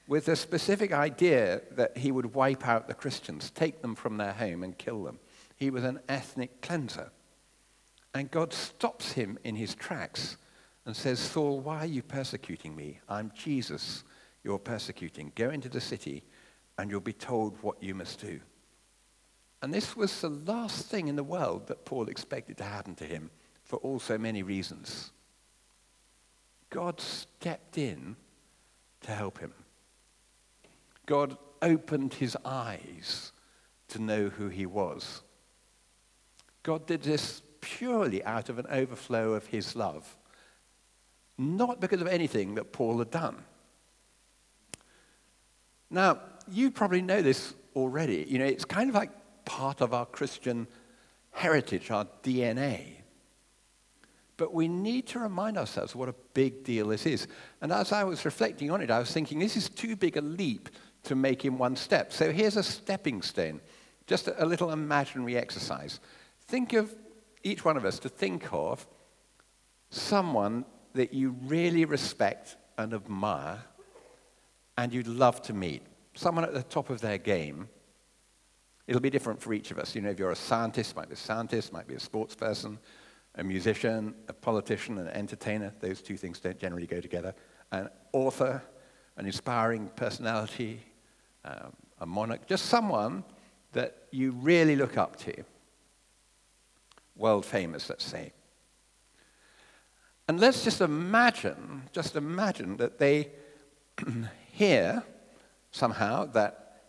with 0.06 0.28
a 0.28 0.36
specific 0.36 0.92
idea 0.92 1.62
that 1.70 1.96
he 1.96 2.10
would 2.12 2.34
wipe 2.34 2.66
out 2.66 2.88
the 2.88 2.94
Christians, 2.94 3.50
take 3.50 3.80
them 3.80 3.94
from 3.94 4.16
their 4.16 4.32
home, 4.32 4.62
and 4.62 4.76
kill 4.76 5.04
them. 5.04 5.18
He 5.56 5.70
was 5.70 5.84
an 5.84 6.00
ethnic 6.08 6.60
cleanser. 6.60 7.10
And 8.12 8.30
God 8.30 8.52
stops 8.52 9.12
him 9.12 9.38
in 9.44 9.56
his 9.56 9.74
tracks 9.74 10.36
and 10.84 10.94
says, 10.94 11.18
Saul, 11.18 11.60
why 11.60 11.78
are 11.78 11.86
you 11.86 12.02
persecuting 12.02 12.76
me? 12.76 13.00
I'm 13.08 13.32
Jesus 13.34 14.04
you're 14.44 14.58
persecuting. 14.58 15.32
Go 15.34 15.50
into 15.50 15.68
the 15.68 15.80
city 15.80 16.22
and 16.78 16.90
you'll 16.90 17.00
be 17.00 17.12
told 17.12 17.60
what 17.62 17.82
you 17.82 17.94
must 17.94 18.20
do. 18.20 18.40
And 19.62 19.72
this 19.72 19.96
was 19.96 20.20
the 20.20 20.28
last 20.28 20.86
thing 20.86 21.08
in 21.08 21.16
the 21.16 21.24
world 21.24 21.68
that 21.68 21.86
Paul 21.86 22.08
expected 22.08 22.58
to 22.58 22.64
happen 22.64 22.94
to 22.96 23.04
him 23.04 23.30
for 23.62 23.76
all 23.76 23.98
so 23.98 24.18
many 24.18 24.42
reasons. 24.42 25.10
God 26.68 27.00
stepped 27.00 27.78
in 27.78 28.16
to 29.00 29.12
help 29.12 29.38
him. 29.38 29.54
God 31.06 31.38
opened 31.62 32.14
his 32.14 32.36
eyes 32.44 33.32
to 33.88 34.02
know 34.02 34.28
who 34.28 34.48
he 34.48 34.66
was. 34.66 35.22
God 36.62 36.86
did 36.86 37.02
this 37.02 37.42
purely 37.60 38.22
out 38.24 38.48
of 38.48 38.58
an 38.58 38.66
overflow 38.70 39.32
of 39.32 39.46
his 39.46 39.74
love, 39.74 40.16
not 41.38 41.80
because 41.80 42.00
of 42.00 42.06
anything 42.06 42.54
that 42.56 42.72
Paul 42.72 42.98
had 42.98 43.10
done. 43.10 43.44
Now, 45.94 46.18
you 46.50 46.72
probably 46.72 47.02
know 47.02 47.22
this 47.22 47.54
already. 47.76 48.26
You 48.28 48.40
know, 48.40 48.44
it's 48.44 48.64
kind 48.64 48.88
of 48.90 48.96
like 48.96 49.10
part 49.44 49.80
of 49.80 49.94
our 49.94 50.04
Christian 50.04 50.66
heritage, 51.30 51.90
our 51.92 52.06
DNA. 52.24 52.96
But 54.36 54.52
we 54.52 54.66
need 54.66 55.06
to 55.08 55.20
remind 55.20 55.56
ourselves 55.56 55.94
what 55.94 56.08
a 56.08 56.14
big 56.34 56.64
deal 56.64 56.88
this 56.88 57.06
is. 57.06 57.28
And 57.60 57.72
as 57.72 57.92
I 57.92 58.02
was 58.02 58.24
reflecting 58.24 58.72
on 58.72 58.80
it, 58.80 58.90
I 58.90 58.98
was 58.98 59.12
thinking 59.12 59.38
this 59.38 59.56
is 59.56 59.68
too 59.68 59.94
big 59.94 60.16
a 60.16 60.20
leap 60.20 60.68
to 61.04 61.14
make 61.14 61.44
in 61.44 61.58
one 61.58 61.76
step. 61.76 62.12
So 62.12 62.32
here's 62.32 62.56
a 62.56 62.64
stepping 62.64 63.22
stone, 63.22 63.60
just 64.08 64.28
a 64.36 64.44
little 64.44 64.72
imaginary 64.72 65.36
exercise. 65.36 66.00
Think 66.48 66.72
of 66.72 66.92
each 67.44 67.64
one 67.64 67.76
of 67.76 67.84
us 67.84 68.00
to 68.00 68.08
think 68.08 68.48
of 68.52 68.84
someone 69.90 70.64
that 70.94 71.14
you 71.14 71.36
really 71.44 71.84
respect 71.84 72.56
and 72.76 72.92
admire 72.92 73.62
and 74.76 74.92
you'd 74.92 75.06
love 75.06 75.42
to 75.42 75.52
meet. 75.52 75.82
Someone 76.14 76.44
at 76.44 76.54
the 76.54 76.62
top 76.62 76.90
of 76.90 77.00
their 77.00 77.18
game. 77.18 77.68
It'll 78.86 79.00
be 79.00 79.10
different 79.10 79.40
for 79.40 79.54
each 79.54 79.70
of 79.70 79.78
us. 79.78 79.94
You 79.94 80.02
know, 80.02 80.10
if 80.10 80.18
you're 80.18 80.30
a 80.30 80.36
scientist, 80.36 80.94
might 80.94 81.08
be 81.08 81.14
a 81.14 81.16
scientist, 81.16 81.72
might 81.72 81.88
be 81.88 81.94
a 81.94 82.00
sports 82.00 82.34
person, 82.34 82.78
a 83.36 83.42
musician, 83.42 84.14
a 84.28 84.32
politician, 84.32 84.98
an 84.98 85.08
entertainer. 85.08 85.72
Those 85.80 86.02
two 86.02 86.16
things 86.16 86.38
don't 86.38 86.58
generally 86.58 86.86
go 86.86 87.00
together. 87.00 87.34
An 87.72 87.88
author, 88.12 88.62
an 89.16 89.26
inspiring 89.26 89.90
personality, 89.96 90.80
um, 91.44 91.72
a 92.00 92.06
monarch, 92.06 92.46
just 92.46 92.66
someone 92.66 93.24
that 93.72 93.96
you 94.10 94.32
really 94.32 94.76
look 94.76 94.98
up 94.98 95.16
to. 95.16 95.34
World 97.16 97.46
famous, 97.46 97.88
let's 97.88 98.04
say. 98.04 98.32
And 100.28 100.40
let's 100.40 100.64
just 100.64 100.80
imagine, 100.80 101.82
just 101.92 102.16
imagine 102.16 102.76
that 102.78 102.98
they 102.98 103.30
hear 104.54 105.02
somehow 105.72 106.26
that 106.26 106.82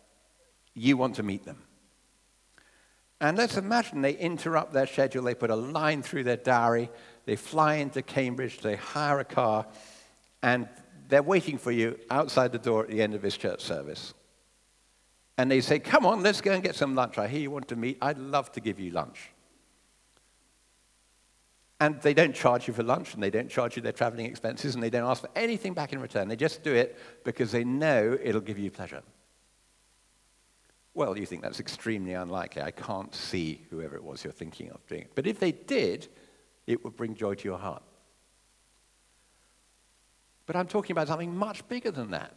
you 0.74 0.96
want 0.96 1.16
to 1.16 1.22
meet 1.22 1.44
them. 1.44 1.62
And 3.20 3.36
let's 3.36 3.56
imagine 3.56 4.02
they 4.02 4.16
interrupt 4.16 4.72
their 4.72 4.86
schedule, 4.86 5.24
they 5.24 5.34
put 5.34 5.50
a 5.50 5.56
line 5.56 6.02
through 6.02 6.24
their 6.24 6.36
diary, 6.36 6.90
they 7.24 7.34
fly 7.34 7.76
into 7.76 8.02
Cambridge, 8.02 8.60
they 8.60 8.76
hire 8.76 9.18
a 9.18 9.24
car, 9.24 9.66
and 10.42 10.68
they're 11.08 11.22
waiting 11.22 11.58
for 11.58 11.72
you 11.72 11.98
outside 12.10 12.52
the 12.52 12.58
door 12.58 12.84
at 12.84 12.90
the 12.90 13.02
end 13.02 13.14
of 13.14 13.22
this 13.22 13.36
church 13.36 13.62
service. 13.62 14.14
And 15.38 15.50
they 15.50 15.60
say, 15.60 15.78
Come 15.78 16.06
on, 16.06 16.22
let's 16.22 16.40
go 16.40 16.52
and 16.52 16.62
get 16.62 16.76
some 16.76 16.94
lunch. 16.94 17.18
I 17.18 17.26
hear 17.26 17.40
you 17.40 17.50
want 17.50 17.68
to 17.68 17.76
meet. 17.76 17.98
I'd 18.00 18.18
love 18.18 18.52
to 18.52 18.60
give 18.60 18.78
you 18.78 18.90
lunch. 18.90 19.30
And 21.78 22.00
they 22.00 22.14
don't 22.14 22.34
charge 22.34 22.66
you 22.66 22.74
for 22.74 22.82
lunch, 22.82 23.12
and 23.14 23.22
they 23.22 23.30
don't 23.30 23.50
charge 23.50 23.76
you 23.76 23.82
their 23.82 23.92
traveling 23.92 24.26
expenses, 24.26 24.74
and 24.74 24.82
they 24.82 24.88
don't 24.88 25.08
ask 25.08 25.20
for 25.20 25.30
anything 25.36 25.74
back 25.74 25.92
in 25.92 26.00
return. 26.00 26.28
They 26.28 26.36
just 26.36 26.62
do 26.62 26.72
it 26.72 26.98
because 27.22 27.52
they 27.52 27.64
know 27.64 28.16
it'll 28.22 28.40
give 28.40 28.58
you 28.58 28.70
pleasure. 28.70 29.02
Well, 30.94 31.18
you 31.18 31.26
think 31.26 31.42
that's 31.42 31.60
extremely 31.60 32.14
unlikely. 32.14 32.62
I 32.62 32.70
can't 32.70 33.14
see 33.14 33.66
whoever 33.68 33.96
it 33.96 34.02
was 34.02 34.24
you're 34.24 34.32
thinking 34.32 34.70
of 34.70 34.86
doing 34.86 35.02
it. 35.02 35.12
But 35.14 35.26
if 35.26 35.38
they 35.38 35.52
did, 35.52 36.08
it 36.66 36.82
would 36.82 36.96
bring 36.96 37.14
joy 37.14 37.34
to 37.34 37.44
your 37.44 37.58
heart. 37.58 37.82
But 40.46 40.56
I'm 40.56 40.66
talking 40.66 40.92
about 40.94 41.08
something 41.08 41.36
much 41.36 41.68
bigger 41.68 41.90
than 41.90 42.12
that. 42.12 42.34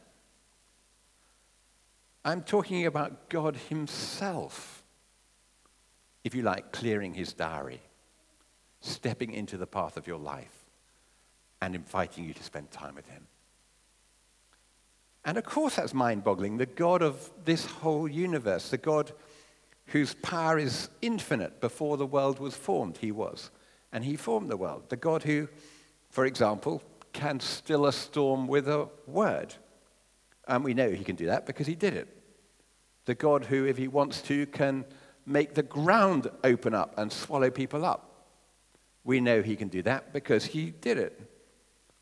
I'm 2.25 2.41
talking 2.41 2.85
about 2.85 3.29
God 3.29 3.55
Himself, 3.55 4.83
if 6.25 6.35
you 6.35 6.41
like, 6.41 6.73
clearing 6.73 7.13
His 7.13 7.31
diary 7.31 7.79
stepping 8.81 9.31
into 9.31 9.57
the 9.57 9.67
path 9.67 9.97
of 9.97 10.07
your 10.07 10.19
life 10.19 10.65
and 11.61 11.75
inviting 11.75 12.25
you 12.25 12.33
to 12.33 12.43
spend 12.43 12.71
time 12.71 12.95
with 12.95 13.07
Him. 13.07 13.27
And 15.25 15.37
of 15.37 15.43
course, 15.43 15.75
that's 15.75 15.93
mind 15.93 16.23
boggling. 16.23 16.57
The 16.57 16.65
God 16.65 17.01
of 17.01 17.29
this 17.45 17.65
whole 17.65 18.07
universe, 18.07 18.69
the 18.69 18.77
God 18.77 19.11
whose 19.87 20.13
power 20.13 20.57
is 20.57 20.89
infinite 21.01 21.59
before 21.59 21.97
the 21.97 22.05
world 22.05 22.39
was 22.39 22.55
formed, 22.55 22.97
He 22.97 23.11
was. 23.11 23.51
And 23.91 24.03
He 24.03 24.15
formed 24.15 24.49
the 24.49 24.57
world. 24.57 24.83
The 24.89 24.97
God 24.97 25.23
who, 25.23 25.49
for 26.09 26.25
example, 26.25 26.81
can 27.11 27.39
still 27.39 27.85
a 27.85 27.93
storm 27.93 28.47
with 28.47 28.67
a 28.67 28.87
word. 29.07 29.53
And 30.47 30.63
we 30.63 30.73
know 30.73 30.89
He 30.89 31.03
can 31.03 31.15
do 31.15 31.25
that 31.25 31.45
because 31.45 31.67
He 31.67 31.75
did 31.75 31.95
it. 31.95 32.07
The 33.05 33.15
God 33.15 33.45
who, 33.45 33.65
if 33.65 33.77
He 33.77 33.87
wants 33.87 34.21
to, 34.23 34.45
can 34.45 34.85
make 35.25 35.53
the 35.53 35.63
ground 35.63 36.29
open 36.43 36.73
up 36.73 36.97
and 36.97 37.11
swallow 37.11 37.49
people 37.49 37.83
up. 37.83 38.08
We 39.03 39.19
know 39.19 39.41
he 39.41 39.55
can 39.55 39.69
do 39.69 39.81
that 39.83 40.13
because 40.13 40.45
he 40.45 40.71
did 40.71 40.97
it. 40.97 41.19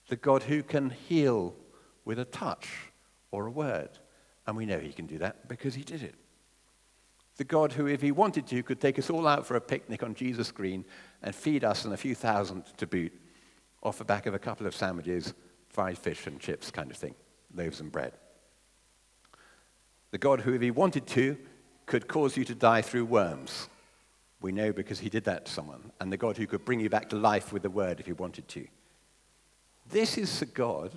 The 0.07 0.15
God 0.15 0.43
who 0.43 0.63
can 0.63 0.89
heal 0.89 1.55
with 2.05 2.19
a 2.19 2.25
touch 2.25 2.69
or 3.31 3.45
a 3.45 3.51
word. 3.51 3.89
And 4.45 4.55
we 4.55 4.65
know 4.65 4.79
he 4.79 4.93
can 4.93 5.05
do 5.05 5.17
that 5.19 5.47
because 5.47 5.75
he 5.75 5.83
did 5.83 6.03
it. 6.03 6.15
The 7.35 7.43
God 7.43 7.73
who, 7.73 7.85
if 7.85 8.01
he 8.01 8.11
wanted 8.11 8.47
to, 8.47 8.63
could 8.63 8.81
take 8.81 8.97
us 8.97 9.09
all 9.09 9.27
out 9.27 9.45
for 9.45 9.55
a 9.55 9.61
picnic 9.61 10.01
on 10.01 10.15
Jesus 10.15 10.51
Green 10.51 10.85
and 11.21 11.35
feed 11.35 11.63
us 11.63 11.85
and 11.85 11.93
a 11.93 11.97
few 11.97 12.15
thousand 12.15 12.63
to 12.77 12.87
boot 12.87 13.13
off 13.83 13.99
the 13.99 14.05
back 14.05 14.25
of 14.25 14.33
a 14.33 14.39
couple 14.39 14.65
of 14.65 14.75
sandwiches, 14.75 15.33
fried 15.69 15.97
fish 15.97 16.25
and 16.25 16.39
chips 16.39 16.71
kind 16.71 16.89
of 16.89 16.97
thing, 16.97 17.13
loaves 17.53 17.79
and 17.79 17.91
bread. 17.91 18.13
The 20.11 20.17
God 20.17 20.41
who, 20.41 20.53
if 20.53 20.61
he 20.61 20.71
wanted 20.71 21.05
to, 21.07 21.37
could 21.85 22.07
cause 22.07 22.35
you 22.37 22.43
to 22.45 22.55
die 22.55 22.81
through 22.81 23.05
worms 23.05 23.69
we 24.41 24.51
know 24.51 24.71
because 24.71 24.99
he 24.99 25.09
did 25.09 25.23
that 25.25 25.45
to 25.45 25.51
someone, 25.51 25.91
and 25.99 26.11
the 26.11 26.17
God 26.17 26.37
who 26.37 26.47
could 26.47 26.63
bring 26.65 26.79
you 26.79 26.89
back 26.89 27.09
to 27.09 27.15
life 27.15 27.51
with 27.51 27.63
the 27.63 27.69
word 27.69 27.99
if 27.99 28.05
he 28.05 28.13
wanted 28.13 28.47
to. 28.49 28.67
This 29.89 30.17
is 30.17 30.39
the 30.39 30.45
God 30.45 30.91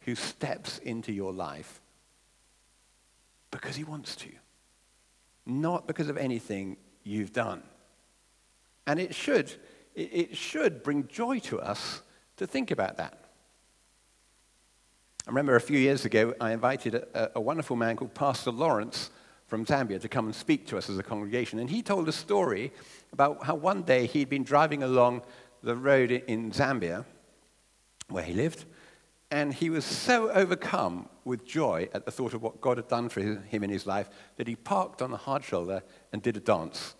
who 0.00 0.14
steps 0.14 0.78
into 0.78 1.12
your 1.12 1.32
life 1.32 1.80
because 3.50 3.76
he 3.76 3.84
wants 3.84 4.16
to, 4.16 4.30
not 5.44 5.86
because 5.86 6.08
of 6.08 6.16
anything 6.16 6.76
you've 7.04 7.32
done. 7.32 7.62
And 8.86 8.98
it 8.98 9.14
should, 9.14 9.52
it 9.94 10.36
should 10.36 10.82
bring 10.82 11.08
joy 11.08 11.40
to 11.40 11.60
us 11.60 12.00
to 12.36 12.46
think 12.46 12.70
about 12.70 12.96
that. 12.96 13.18
I 15.26 15.30
remember 15.30 15.56
a 15.56 15.60
few 15.60 15.78
years 15.78 16.06
ago, 16.06 16.34
I 16.40 16.52
invited 16.52 16.94
a, 16.94 17.32
a 17.34 17.40
wonderful 17.40 17.76
man 17.76 17.96
called 17.96 18.14
Pastor 18.14 18.50
Lawrence 18.50 19.10
from 19.48 19.64
Zambia 19.64 20.00
to 20.00 20.08
come 20.08 20.26
and 20.26 20.34
speak 20.34 20.66
to 20.68 20.78
us 20.78 20.88
as 20.88 20.98
a 20.98 21.02
congregation. 21.02 21.58
And 21.58 21.68
he 21.68 21.82
told 21.82 22.08
a 22.08 22.12
story 22.12 22.70
about 23.12 23.44
how 23.44 23.54
one 23.54 23.82
day 23.82 24.06
he'd 24.06 24.28
been 24.28 24.44
driving 24.44 24.82
along 24.82 25.22
the 25.62 25.74
road 25.74 26.10
in 26.12 26.52
Zambia, 26.52 27.04
where 28.08 28.22
he 28.22 28.34
lived, 28.34 28.66
and 29.30 29.52
he 29.52 29.68
was 29.68 29.84
so 29.84 30.30
overcome 30.30 31.08
with 31.24 31.44
joy 31.44 31.88
at 31.92 32.04
the 32.04 32.10
thought 32.10 32.34
of 32.34 32.42
what 32.42 32.60
God 32.60 32.76
had 32.76 32.88
done 32.88 33.08
for 33.08 33.20
him 33.20 33.64
in 33.64 33.70
his 33.70 33.86
life 33.86 34.08
that 34.36 34.46
he 34.46 34.56
parked 34.56 35.02
on 35.02 35.12
a 35.12 35.16
hard 35.16 35.44
shoulder 35.44 35.82
and 36.12 36.22
did 36.22 36.36
a 36.36 36.40
dance. 36.40 36.94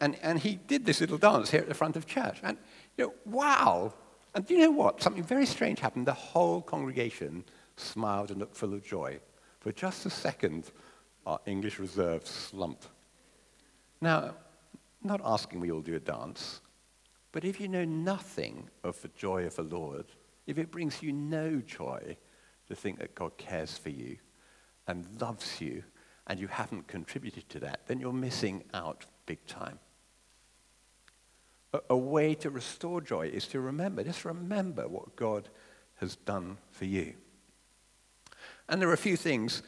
And, 0.00 0.16
and 0.22 0.38
he 0.38 0.56
did 0.56 0.84
this 0.84 1.00
little 1.00 1.18
dance 1.18 1.50
here 1.50 1.60
at 1.60 1.68
the 1.68 1.74
front 1.74 1.96
of 1.96 2.06
church. 2.06 2.38
And, 2.42 2.58
you 2.96 3.06
know, 3.06 3.14
wow! 3.24 3.94
And 4.34 4.44
do 4.44 4.54
you 4.54 4.60
know 4.60 4.70
what? 4.70 5.02
Something 5.02 5.22
very 5.22 5.46
strange 5.46 5.80
happened. 5.80 6.06
The 6.06 6.12
whole 6.12 6.60
congregation 6.60 7.44
smiled 7.76 8.30
and 8.30 8.40
looked 8.40 8.56
full 8.56 8.74
of 8.74 8.84
joy. 8.84 9.18
For 9.60 9.72
just 9.72 10.04
a 10.06 10.10
second, 10.10 10.70
our 11.26 11.40
English 11.46 11.78
reserve 11.78 12.26
slump. 12.26 12.84
Now, 14.00 14.34
not 15.02 15.20
asking 15.24 15.60
we 15.60 15.70
all 15.70 15.80
do 15.80 15.94
a 15.94 16.00
dance, 16.00 16.60
but 17.32 17.44
if 17.44 17.60
you 17.60 17.68
know 17.68 17.84
nothing 17.84 18.68
of 18.82 19.00
the 19.02 19.08
joy 19.08 19.44
of 19.44 19.56
the 19.56 19.62
Lord, 19.62 20.06
if 20.46 20.58
it 20.58 20.70
brings 20.70 21.02
you 21.02 21.12
no 21.12 21.60
joy 21.60 22.16
to 22.68 22.74
think 22.74 22.98
that 22.98 23.14
God 23.14 23.36
cares 23.36 23.76
for 23.76 23.90
you 23.90 24.16
and 24.86 25.06
loves 25.20 25.60
you, 25.60 25.82
and 26.26 26.40
you 26.40 26.48
haven't 26.48 26.86
contributed 26.86 27.48
to 27.50 27.60
that, 27.60 27.80
then 27.86 28.00
you're 28.00 28.12
missing 28.12 28.64
out 28.72 29.04
big 29.26 29.44
time. 29.46 29.78
A, 31.72 31.80
a 31.90 31.96
way 31.96 32.34
to 32.36 32.50
restore 32.50 33.00
joy 33.00 33.28
is 33.28 33.46
to 33.48 33.60
remember, 33.60 34.02
just 34.02 34.24
remember 34.24 34.88
what 34.88 35.16
God 35.16 35.48
has 35.96 36.16
done 36.16 36.58
for 36.70 36.86
you. 36.86 37.14
And 38.68 38.80
there 38.80 38.88
are 38.88 38.94
a 38.94 38.98
few 38.98 39.16
things 39.16 39.62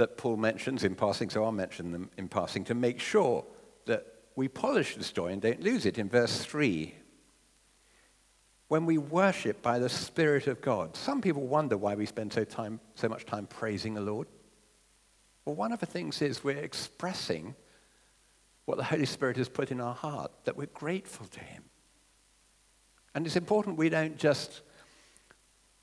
that 0.00 0.16
Paul 0.16 0.38
mentions 0.38 0.82
in 0.82 0.94
passing, 0.94 1.28
so 1.28 1.44
I'll 1.44 1.52
mention 1.52 1.92
them 1.92 2.10
in 2.16 2.26
passing 2.26 2.64
to 2.64 2.74
make 2.74 3.00
sure 3.00 3.44
that 3.84 4.06
we 4.34 4.48
polish 4.48 4.96
this 4.96 5.12
joy 5.12 5.28
and 5.28 5.42
don't 5.42 5.60
lose 5.60 5.84
it. 5.84 5.98
In 5.98 6.08
verse 6.08 6.42
3, 6.42 6.94
when 8.68 8.86
we 8.86 8.96
worship 8.96 9.60
by 9.60 9.78
the 9.78 9.90
Spirit 9.90 10.46
of 10.46 10.62
God, 10.62 10.96
some 10.96 11.20
people 11.20 11.46
wonder 11.46 11.76
why 11.76 11.94
we 11.96 12.06
spend 12.06 12.32
so, 12.32 12.44
time, 12.44 12.80
so 12.94 13.10
much 13.10 13.26
time 13.26 13.46
praising 13.46 13.92
the 13.92 14.00
Lord. 14.00 14.26
Well, 15.44 15.54
one 15.54 15.70
of 15.70 15.80
the 15.80 15.86
things 15.86 16.22
is 16.22 16.42
we're 16.42 16.56
expressing 16.56 17.54
what 18.64 18.78
the 18.78 18.84
Holy 18.84 19.04
Spirit 19.04 19.36
has 19.36 19.50
put 19.50 19.70
in 19.70 19.82
our 19.82 19.94
heart, 19.94 20.32
that 20.44 20.56
we're 20.56 20.66
grateful 20.66 21.26
to 21.26 21.40
Him. 21.40 21.64
And 23.14 23.26
it's 23.26 23.36
important 23.36 23.76
we 23.76 23.90
don't 23.90 24.16
just 24.16 24.62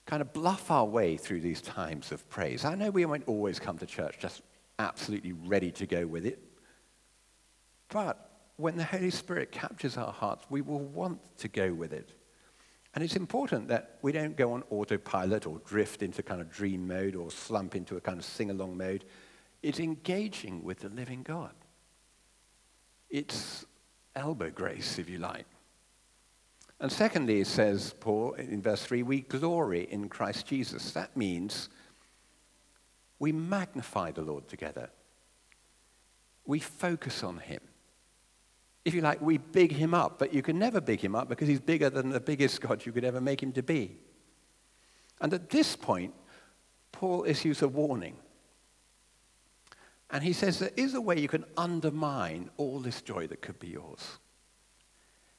kind 0.08 0.22
of 0.22 0.34
bluff 0.34 0.72
our 0.72 0.86
way 0.86 1.18
through 1.18 1.42
these 1.42 1.62
times 1.62 2.12
of 2.12 2.28
praise. 2.30 2.66
I 2.66 2.74
know 2.76 2.90
we 2.90 3.06
won't 3.06 3.28
always 3.28 3.60
come 3.60 3.78
to 3.78 3.86
church 3.86 4.18
just 4.20 4.42
absolutely 4.80 5.34
ready 5.34 5.70
to 5.72 5.86
go 5.86 6.08
with 6.08 6.26
it. 6.26 6.40
But 7.90 8.32
when 8.56 8.78
the 8.78 8.86
Holy 8.86 9.10
Spirit 9.12 9.52
captures 9.52 9.98
our 9.98 10.12
hearts, 10.12 10.46
we 10.50 10.62
will 10.62 10.80
want 10.80 11.20
to 11.40 11.50
go 11.50 11.74
with 11.74 11.92
it. 11.94 12.14
And 12.96 13.04
it's 13.04 13.18
important 13.18 13.68
that 13.68 14.00
we 14.02 14.14
don't 14.14 14.36
go 14.38 14.54
on 14.54 14.64
autopilot 14.70 15.46
or 15.46 15.60
drift 15.66 16.02
into 16.02 16.24
kind 16.24 16.42
of 16.42 16.50
dream 16.50 16.88
mode 16.88 17.16
or 17.16 17.30
slump 17.30 17.76
into 17.76 17.98
a 17.98 18.02
kind 18.02 18.18
of 18.18 18.26
sing 18.26 18.50
along 18.50 18.78
mode. 18.78 19.04
It's 19.62 19.80
engaging 19.80 20.64
with 20.64 20.80
the 20.80 20.90
living 20.90 21.22
God. 21.22 21.54
It's 23.10 23.66
elbow 24.16 24.50
grace, 24.50 24.98
if 25.00 25.10
you 25.10 25.20
like. 25.20 25.46
And 26.80 26.92
secondly, 26.92 27.44
says 27.44 27.96
Paul 28.00 28.34
in 28.34 28.62
verse 28.62 28.84
3, 28.86 29.04
we 29.04 29.22
glory 29.22 29.88
in 29.90 30.10
Christ 30.10 30.46
Jesus. 30.46 30.92
That 30.92 31.18
means 31.18 31.70
we 33.20 33.32
magnify 33.32 34.12
the 34.12 34.22
Lord 34.22 34.48
together. 34.48 34.90
We 36.46 36.60
focus 36.60 37.24
on 37.24 37.40
him. 37.40 37.62
If 38.86 38.94
you 38.94 39.02
like, 39.02 39.22
we 39.22 39.38
big 39.38 39.74
him 39.74 39.94
up, 39.94 40.20
but 40.20 40.34
you 40.34 40.42
can 40.42 40.60
never 40.60 40.80
big 40.80 41.02
him 41.02 41.16
up 41.16 41.28
because 41.28 41.48
he's 41.48 41.60
bigger 41.60 41.90
than 41.90 42.10
the 42.10 42.20
biggest 42.20 42.62
God 42.62 42.86
you 42.86 42.92
could 42.92 43.04
ever 43.04 43.20
make 43.20 43.42
him 43.42 43.52
to 43.54 43.64
be. 43.64 43.98
And 45.20 45.34
at 45.34 45.50
this 45.50 45.76
point, 45.76 46.14
Paul 46.92 47.26
issues 47.28 47.62
a 47.62 47.68
warning. 47.68 48.16
And 50.10 50.24
he 50.24 50.32
says 50.32 50.60
there 50.60 50.72
is 50.78 50.94
a 50.94 51.02
way 51.02 51.20
you 51.20 51.28
can 51.28 51.44
undermine 51.58 52.50
all 52.56 52.80
this 52.80 53.02
joy 53.02 53.28
that 53.28 53.42
could 53.42 53.60
be 53.60 53.68
yours. 53.68 54.20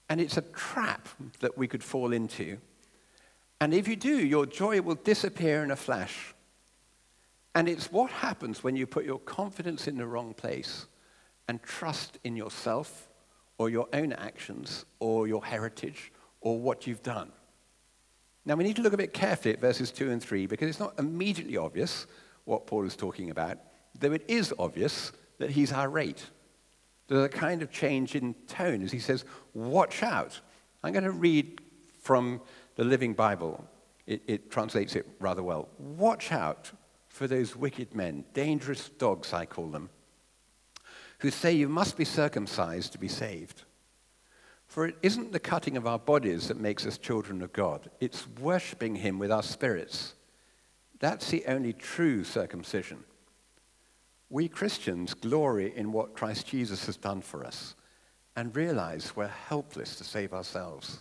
And 0.09 0.21
it's 0.21 0.37
a 0.37 0.43
trap 0.43 1.09
that 1.41 1.59
we 1.59 1.69
could 1.69 1.85
fall 1.85 2.13
into. 2.13 2.59
And 3.61 3.75
if 3.75 3.89
you 3.89 3.97
do, 3.97 4.17
your 4.17 4.47
joy 4.47 4.81
will 4.81 4.95
disappear 4.95 5.63
in 5.63 5.71
a 5.71 5.77
flash. 5.77 6.35
And 7.55 7.69
it's 7.69 7.91
what 7.91 8.11
happens 8.11 8.63
when 8.63 8.77
you 8.77 8.87
put 8.87 9.05
your 9.05 9.19
confidence 9.19 9.89
in 9.89 9.97
the 9.97 10.07
wrong 10.07 10.33
place 10.35 10.87
and 11.49 11.63
trust 11.63 12.19
in 12.23 12.37
yourself 12.37 13.09
or 13.59 13.69
your 13.69 13.89
own 13.93 14.13
actions 14.13 14.85
or 15.01 15.27
your 15.27 15.45
heritage 15.45 16.13
or 16.41 16.59
what 16.59 16.87
you've 16.87 17.03
done. 17.03 17.33
Now, 18.45 18.55
we 18.55 18.65
need 18.65 18.77
to 18.77 18.83
look 18.83 18.93
a 18.93 18.99
bit 18.99 19.13
carefully 19.13 19.55
at 19.55 19.61
verses 19.61 19.91
2 19.91 20.11
and 20.11 20.23
3 20.23 20.47
because 20.47 20.69
it's 20.69 20.79
not 20.79 20.99
immediately 20.99 21.57
obvious 21.57 22.07
what 22.45 22.67
Paul 22.67 22.87
is 22.87 22.97
talking 22.97 23.31
about, 23.31 23.59
though 23.99 24.13
it 24.13 24.25
is 24.29 24.55
obvious 24.59 25.13
that 25.39 25.51
he's 25.51 25.73
irate. 25.73 26.25
There's 27.09 27.25
a 27.25 27.29
kind 27.29 27.63
of 27.63 27.71
change 27.73 28.15
in 28.15 28.35
tone 28.47 28.83
as 28.83 28.93
he 28.93 28.99
says, 28.99 29.25
Watch 29.55 30.03
out. 30.03 30.41
I'm 30.83 30.93
going 30.93 31.05
to 31.05 31.11
read 31.11 31.61
from 32.01 32.41
the 32.77 32.85
Living 32.85 33.15
Bible. 33.15 33.65
It, 34.07 34.23
it, 34.27 34.51
translates 34.51 34.97
it 34.97 35.07
rather 35.21 35.43
well. 35.43 35.69
Watch 35.79 36.33
out 36.33 36.71
for 37.09 37.27
those 37.27 37.55
wicked 37.57 37.95
men, 37.95 38.25
dangerous 38.33 38.89
dogs, 38.89 39.35
I 39.35 39.45
call 39.45 39.69
them, 39.69 39.91
who 41.19 41.31
say 41.31 41.53
you 41.53 41.69
must 41.69 41.99
be 41.99 42.07
circumcised 42.07 42.93
to 42.93 42.99
be 42.99 43.09
saved. 43.09 43.65
For 44.67 44.87
it 44.87 44.97
isn't 45.03 45.33
the 45.33 45.41
cutting 45.41 45.77
of 45.77 45.87
our 45.87 45.99
bodies 45.99 46.49
that 46.49 46.59
makes 46.59 46.87
us 46.87 46.97
children 46.97 47.43
of 47.43 47.53
God, 47.53 47.91
it's 48.01 48.27
worshipping 48.41 48.95
Him 48.95 49.19
with 49.19 49.33
our 49.33 49.43
spirits. 49.43 50.15
That's 51.01 51.31
the 51.31 51.45
only 51.47 51.73
true 51.73 52.25
circumcision. 52.25 53.05
We 54.31 54.49
Christians 54.49 55.15
glory 55.15 55.73
in 55.75 55.93
what 55.93 56.15
Christ 56.15 56.47
Jesus 56.47 56.87
has 56.87 56.97
done 56.97 57.23
for 57.23 57.45
us 57.45 57.75
and 58.37 58.55
realize 58.55 59.17
we're 59.17 59.27
helpless 59.27 59.97
to 59.97 60.05
save 60.05 60.33
ourselves. 60.33 60.99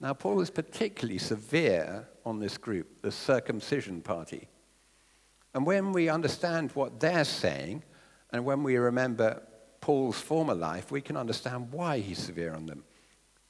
Now, 0.00 0.14
Paul 0.14 0.40
is 0.40 0.50
particularly 0.50 1.18
severe 1.18 2.08
on 2.26 2.40
this 2.40 2.58
group, 2.58 3.02
the 3.02 3.12
circumcision 3.12 4.02
party. 4.02 4.48
And 5.54 5.64
when 5.64 5.92
we 5.92 6.08
understand 6.08 6.72
what 6.72 6.98
they're 6.98 7.24
saying, 7.24 7.84
and 8.30 8.44
when 8.44 8.64
we 8.64 8.76
remember 8.76 9.42
Paul's 9.80 10.20
former 10.20 10.54
life, 10.54 10.90
we 10.90 11.00
can 11.00 11.16
understand 11.16 11.70
why 11.70 12.00
he's 12.00 12.18
severe 12.18 12.54
on 12.54 12.66
them. 12.66 12.82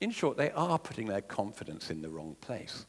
In 0.01 0.11
short, 0.11 0.37
they 0.37 0.51
are 0.51 0.79
putting 0.79 1.07
their 1.07 1.21
confidence 1.21 1.91
in 1.91 2.03
the 2.03 2.11
wrong 2.11 2.37
place. 2.41 2.87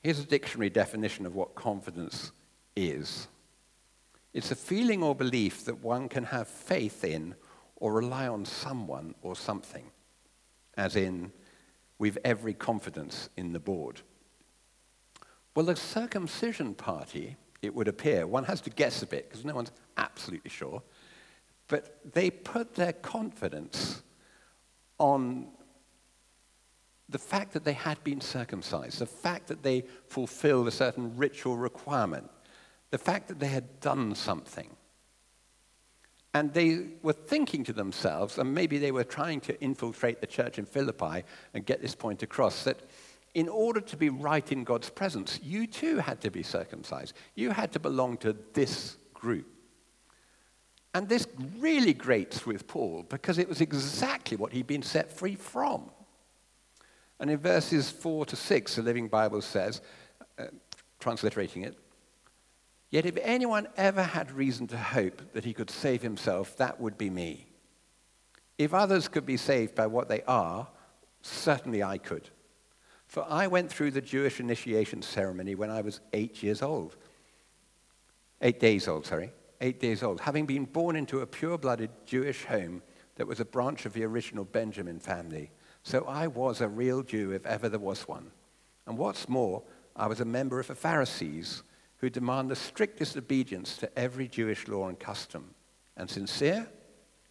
Here's 0.00 0.18
a 0.18 0.24
dictionary 0.24 0.70
definition 0.70 1.26
of 1.26 1.34
what 1.34 1.54
confidence 1.54 2.32
is 2.76 3.28
it's 4.32 4.50
a 4.50 4.56
feeling 4.56 5.02
or 5.02 5.14
belief 5.14 5.64
that 5.66 5.82
one 5.82 6.08
can 6.08 6.24
have 6.24 6.48
faith 6.48 7.04
in 7.04 7.34
or 7.76 7.92
rely 7.92 8.28
on 8.28 8.44
someone 8.44 9.14
or 9.22 9.36
something, 9.36 9.90
as 10.76 10.96
in, 10.96 11.32
we've 11.98 12.18
every 12.24 12.54
confidence 12.54 13.28
in 13.36 13.52
the 13.52 13.60
board. 13.60 14.00
Well, 15.54 15.66
the 15.66 15.76
circumcision 15.76 16.74
party, 16.74 17.36
it 17.60 17.74
would 17.74 17.88
appear, 17.88 18.26
one 18.26 18.44
has 18.44 18.60
to 18.62 18.70
guess 18.70 19.02
a 19.02 19.06
bit 19.06 19.28
because 19.28 19.44
no 19.44 19.54
one's 19.54 19.72
absolutely 19.96 20.50
sure, 20.50 20.82
but 21.68 21.98
they 22.12 22.30
put 22.30 22.74
their 22.74 22.92
confidence 22.92 24.02
on 24.98 25.48
the 27.08 27.18
fact 27.18 27.52
that 27.52 27.64
they 27.64 27.74
had 27.74 28.02
been 28.04 28.20
circumcised, 28.20 28.98
the 28.98 29.06
fact 29.06 29.48
that 29.48 29.62
they 29.62 29.84
fulfilled 30.08 30.68
a 30.68 30.70
certain 30.70 31.16
ritual 31.16 31.56
requirement, 31.56 32.30
the 32.92 32.98
fact 32.98 33.28
that 33.28 33.40
they 33.40 33.48
had 33.48 33.80
done 33.80 34.14
something. 34.14 34.68
And 36.34 36.52
they 36.52 36.88
were 37.02 37.14
thinking 37.14 37.64
to 37.64 37.72
themselves, 37.72 38.38
and 38.38 38.54
maybe 38.54 38.78
they 38.78 38.92
were 38.92 39.02
trying 39.02 39.40
to 39.40 39.60
infiltrate 39.62 40.20
the 40.20 40.26
church 40.26 40.58
in 40.58 40.66
Philippi 40.66 41.24
and 41.54 41.66
get 41.66 41.80
this 41.80 41.94
point 41.94 42.22
across, 42.22 42.64
that 42.64 42.80
in 43.34 43.48
order 43.48 43.80
to 43.80 43.96
be 43.96 44.10
right 44.10 44.52
in 44.52 44.62
God's 44.62 44.90
presence, 44.90 45.40
you 45.42 45.66
too 45.66 45.98
had 45.98 46.20
to 46.20 46.30
be 46.30 46.42
circumcised. 46.42 47.14
You 47.34 47.50
had 47.50 47.72
to 47.72 47.80
belong 47.80 48.18
to 48.18 48.36
this 48.52 48.98
group. 49.14 49.46
And 50.94 51.08
this 51.08 51.26
really 51.58 51.94
grates 51.94 52.44
with 52.44 52.66
Paul 52.66 53.06
because 53.08 53.38
it 53.38 53.48
was 53.48 53.62
exactly 53.62 54.36
what 54.36 54.52
he'd 54.52 54.66
been 54.66 54.82
set 54.82 55.10
free 55.10 55.34
from. 55.34 55.90
And 57.18 57.30
in 57.30 57.38
verses 57.38 57.90
4 57.90 58.26
to 58.26 58.36
6, 58.36 58.76
the 58.76 58.82
Living 58.82 59.08
Bible 59.08 59.40
says, 59.40 59.80
uh, 60.38 60.44
transliterating 61.00 61.62
it, 61.62 61.78
Yet 62.92 63.06
if 63.06 63.16
anyone 63.22 63.68
ever 63.78 64.02
had 64.02 64.30
reason 64.30 64.66
to 64.68 64.76
hope 64.76 65.32
that 65.32 65.46
he 65.46 65.54
could 65.54 65.70
save 65.70 66.02
himself, 66.02 66.58
that 66.58 66.78
would 66.78 66.98
be 66.98 67.08
me. 67.08 67.46
If 68.58 68.74
others 68.74 69.08
could 69.08 69.24
be 69.24 69.38
saved 69.38 69.74
by 69.74 69.86
what 69.86 70.08
they 70.08 70.20
are, 70.28 70.68
certainly 71.22 71.82
I 71.82 71.96
could. 71.96 72.28
For 73.06 73.24
I 73.26 73.46
went 73.46 73.72
through 73.72 73.92
the 73.92 74.02
Jewish 74.02 74.40
initiation 74.40 75.00
ceremony 75.00 75.54
when 75.54 75.70
I 75.70 75.80
was 75.80 76.00
eight 76.12 76.42
years 76.42 76.60
old. 76.60 76.96
Eight 78.42 78.60
days 78.60 78.86
old, 78.86 79.06
sorry. 79.06 79.32
Eight 79.62 79.80
days 79.80 80.02
old. 80.02 80.20
Having 80.20 80.44
been 80.44 80.66
born 80.66 80.94
into 80.94 81.20
a 81.20 81.26
pure 81.26 81.56
blooded 81.56 81.90
Jewish 82.04 82.44
home 82.44 82.82
that 83.16 83.26
was 83.26 83.40
a 83.40 83.46
branch 83.46 83.86
of 83.86 83.94
the 83.94 84.04
original 84.04 84.44
Benjamin 84.44 85.00
family. 85.00 85.50
So 85.82 86.04
I 86.04 86.26
was 86.26 86.60
a 86.60 86.68
real 86.68 87.02
Jew 87.02 87.30
if 87.32 87.46
ever 87.46 87.70
there 87.70 87.80
was 87.80 88.06
one. 88.06 88.32
And 88.86 88.98
what's 88.98 89.30
more, 89.30 89.62
I 89.96 90.08
was 90.08 90.20
a 90.20 90.26
member 90.26 90.60
of 90.60 90.66
the 90.66 90.74
Pharisees 90.74 91.62
who 92.02 92.10
demand 92.10 92.50
the 92.50 92.56
strictest 92.56 93.16
obedience 93.16 93.76
to 93.78 93.98
every 93.98 94.26
Jewish 94.26 94.66
law 94.66 94.88
and 94.88 94.98
custom. 94.98 95.54
And 95.96 96.10
sincere? 96.10 96.68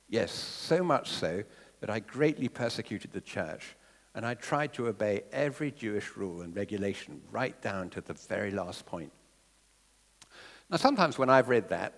Yes, 0.07 0.31
so 0.31 0.81
much 0.81 1.10
so 1.10 1.43
that 1.81 1.89
I 1.89 1.99
greatly 1.99 2.47
persecuted 2.47 3.12
the 3.12 3.21
church, 3.21 3.75
and 4.15 4.25
I 4.25 4.34
tried 4.34 4.73
to 4.73 4.88
obey 4.88 5.23
every 5.34 5.71
Jewish 5.71 6.15
rule 6.15 6.41
and 6.41 6.55
regulation 6.55 7.21
right 7.31 7.60
down 7.62 7.89
to 7.91 8.01
the 8.01 8.13
very 8.13 8.51
last 8.51 8.86
point. 8.86 9.12
Now, 10.69 10.77
sometimes 10.77 11.17
when 11.17 11.29
I've 11.29 11.49
read 11.49 11.67
that 11.69 11.93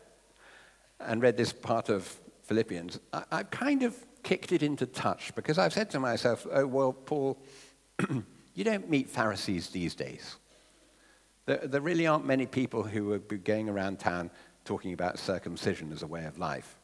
and 0.99 1.21
read 1.21 1.38
this 1.38 1.53
part 1.53 1.89
of 1.89 2.19
Philippians, 2.41 2.99
I, 3.13 3.23
have 3.31 3.51
kind 3.51 3.83
of 3.83 3.95
kicked 4.23 4.51
it 4.51 4.63
into 4.63 4.88
touch 4.88 5.36
because 5.36 5.59
I've 5.59 5.73
said 5.73 5.91
to 5.91 5.99
myself, 5.99 6.47
oh, 6.51 6.65
well, 6.65 6.93
Paul, 6.93 7.38
you 8.55 8.63
don't 8.63 8.89
meet 8.89 9.09
Pharisees 9.09 9.69
these 9.69 9.93
days. 9.93 10.38
There, 11.45 11.62
there 11.63 11.82
really 11.82 12.08
aren't 12.08 12.25
many 12.25 12.45
people 12.45 12.84
who 12.84 13.12
are 13.13 13.19
going 13.19 13.69
around 13.69 13.99
town 13.99 14.32
talking 14.65 14.93
about 14.93 15.19
circumcision 15.19 15.91
as 15.91 16.03
a 16.03 16.08
way 16.08 16.25
of 16.25 16.38
life. 16.38 16.77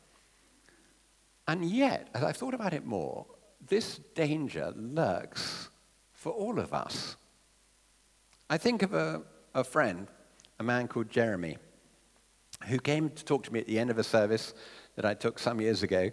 And 1.48 1.66
yet, 1.66 2.10
as 2.14 2.24
I've 2.24 2.38
thought 2.38 2.54
about 2.54 2.74
it 2.74 2.86
more, 2.86 3.26
this 3.68 4.00
danger 4.16 4.74
lurks 4.76 5.70
for 6.12 6.32
all 6.32 6.60
of 6.60 6.74
us. 6.74 7.16
I 8.50 8.58
think 8.58 8.84
of 8.84 8.94
a, 8.94 9.22
a 9.56 9.64
friend, 9.64 10.08
a 10.60 10.64
man 10.64 10.88
called 10.88 11.10
Jeremy, 11.10 11.58
who 12.68 12.78
came 12.80 13.10
to 13.10 13.26
talk 13.26 13.44
to 13.44 13.54
me 13.54 13.60
at 13.60 13.68
the 13.68 13.80
end 13.80 13.90
of 13.90 13.98
a 13.98 14.04
service 14.04 14.54
that 14.96 15.06
I 15.06 15.14
took 15.14 15.40
some 15.40 15.62
years 15.62 15.82
ago 15.82 16.12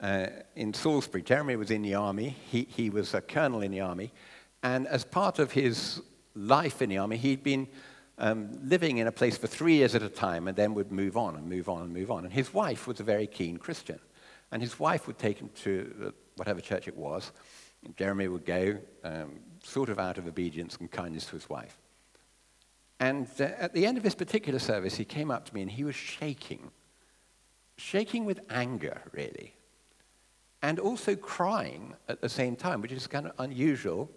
uh, 0.00 0.26
in 0.54 0.72
Salisbury. 0.72 1.22
Jeremy 1.22 1.56
was 1.56 1.70
in 1.70 1.82
the 1.82 1.94
army, 1.94 2.36
he, 2.50 2.68
he 2.70 2.88
was 2.88 3.14
a 3.14 3.20
colonel 3.20 3.62
in 3.62 3.72
the 3.72 3.80
army, 3.80 4.12
and 4.62 4.86
as 4.86 5.04
part 5.04 5.38
of 5.38 5.52
his 5.52 6.00
life 6.34 6.80
in 6.82 6.90
the 6.90 6.98
army, 6.98 7.16
he'd 7.16 7.42
been 7.42 7.66
um, 8.18 8.50
living 8.64 8.98
in 8.98 9.06
a 9.06 9.12
place 9.12 9.38
for 9.38 9.46
three 9.46 9.74
years 9.74 9.94
at 9.94 10.02
a 10.02 10.08
time 10.08 10.48
and 10.48 10.56
then 10.56 10.74
would 10.74 10.92
move 10.92 11.16
on 11.16 11.36
and 11.36 11.48
move 11.48 11.68
on 11.68 11.82
and 11.82 11.92
move 11.92 12.10
on. 12.10 12.24
And 12.24 12.32
his 12.32 12.52
wife 12.52 12.86
was 12.86 13.00
a 13.00 13.04
very 13.04 13.26
keen 13.26 13.56
Christian. 13.56 14.00
And 14.50 14.62
his 14.62 14.78
wife 14.78 15.06
would 15.06 15.18
take 15.18 15.38
him 15.38 15.50
to 15.62 16.12
whatever 16.36 16.60
church 16.60 16.88
it 16.88 16.96
was. 16.96 17.32
Jeremy 17.96 18.28
would 18.28 18.44
go, 18.44 18.78
um, 19.04 19.40
sort 19.62 19.88
of 19.88 19.98
out 19.98 20.18
of 20.18 20.26
obedience 20.26 20.76
and 20.76 20.90
kindness 20.90 21.26
to 21.26 21.32
his 21.32 21.48
wife. 21.48 21.78
And 23.00 23.28
uh, 23.38 23.44
at 23.44 23.74
the 23.74 23.86
end 23.86 23.96
of 23.96 24.02
this 24.02 24.14
particular 24.14 24.58
service, 24.58 24.96
he 24.96 25.04
came 25.04 25.30
up 25.30 25.44
to 25.46 25.54
me 25.54 25.62
and 25.62 25.70
he 25.70 25.84
was 25.84 25.94
shaking. 25.94 26.70
Shaking 27.76 28.24
with 28.24 28.40
anger, 28.50 29.02
really. 29.12 29.54
And 30.62 30.80
also 30.80 31.14
crying 31.14 31.94
at 32.08 32.20
the 32.20 32.28
same 32.28 32.56
time, 32.56 32.80
which 32.80 32.90
is 32.90 33.06
kind 33.06 33.26
of 33.26 33.32
unusual 33.38 34.10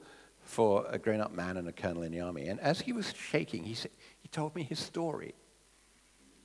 for 0.51 0.85
a 0.89 0.99
grown 0.99 1.21
up 1.21 1.31
man 1.31 1.55
and 1.55 1.67
a 1.69 1.71
colonel 1.71 2.03
in 2.03 2.11
the 2.11 2.19
army. 2.19 2.47
And 2.47 2.59
as 2.59 2.81
he 2.81 2.91
was 2.91 3.13
shaking, 3.13 3.63
he, 3.63 3.73
said, 3.73 3.91
he 4.19 4.27
told 4.27 4.53
me 4.53 4.63
his 4.63 4.79
story. 4.79 5.33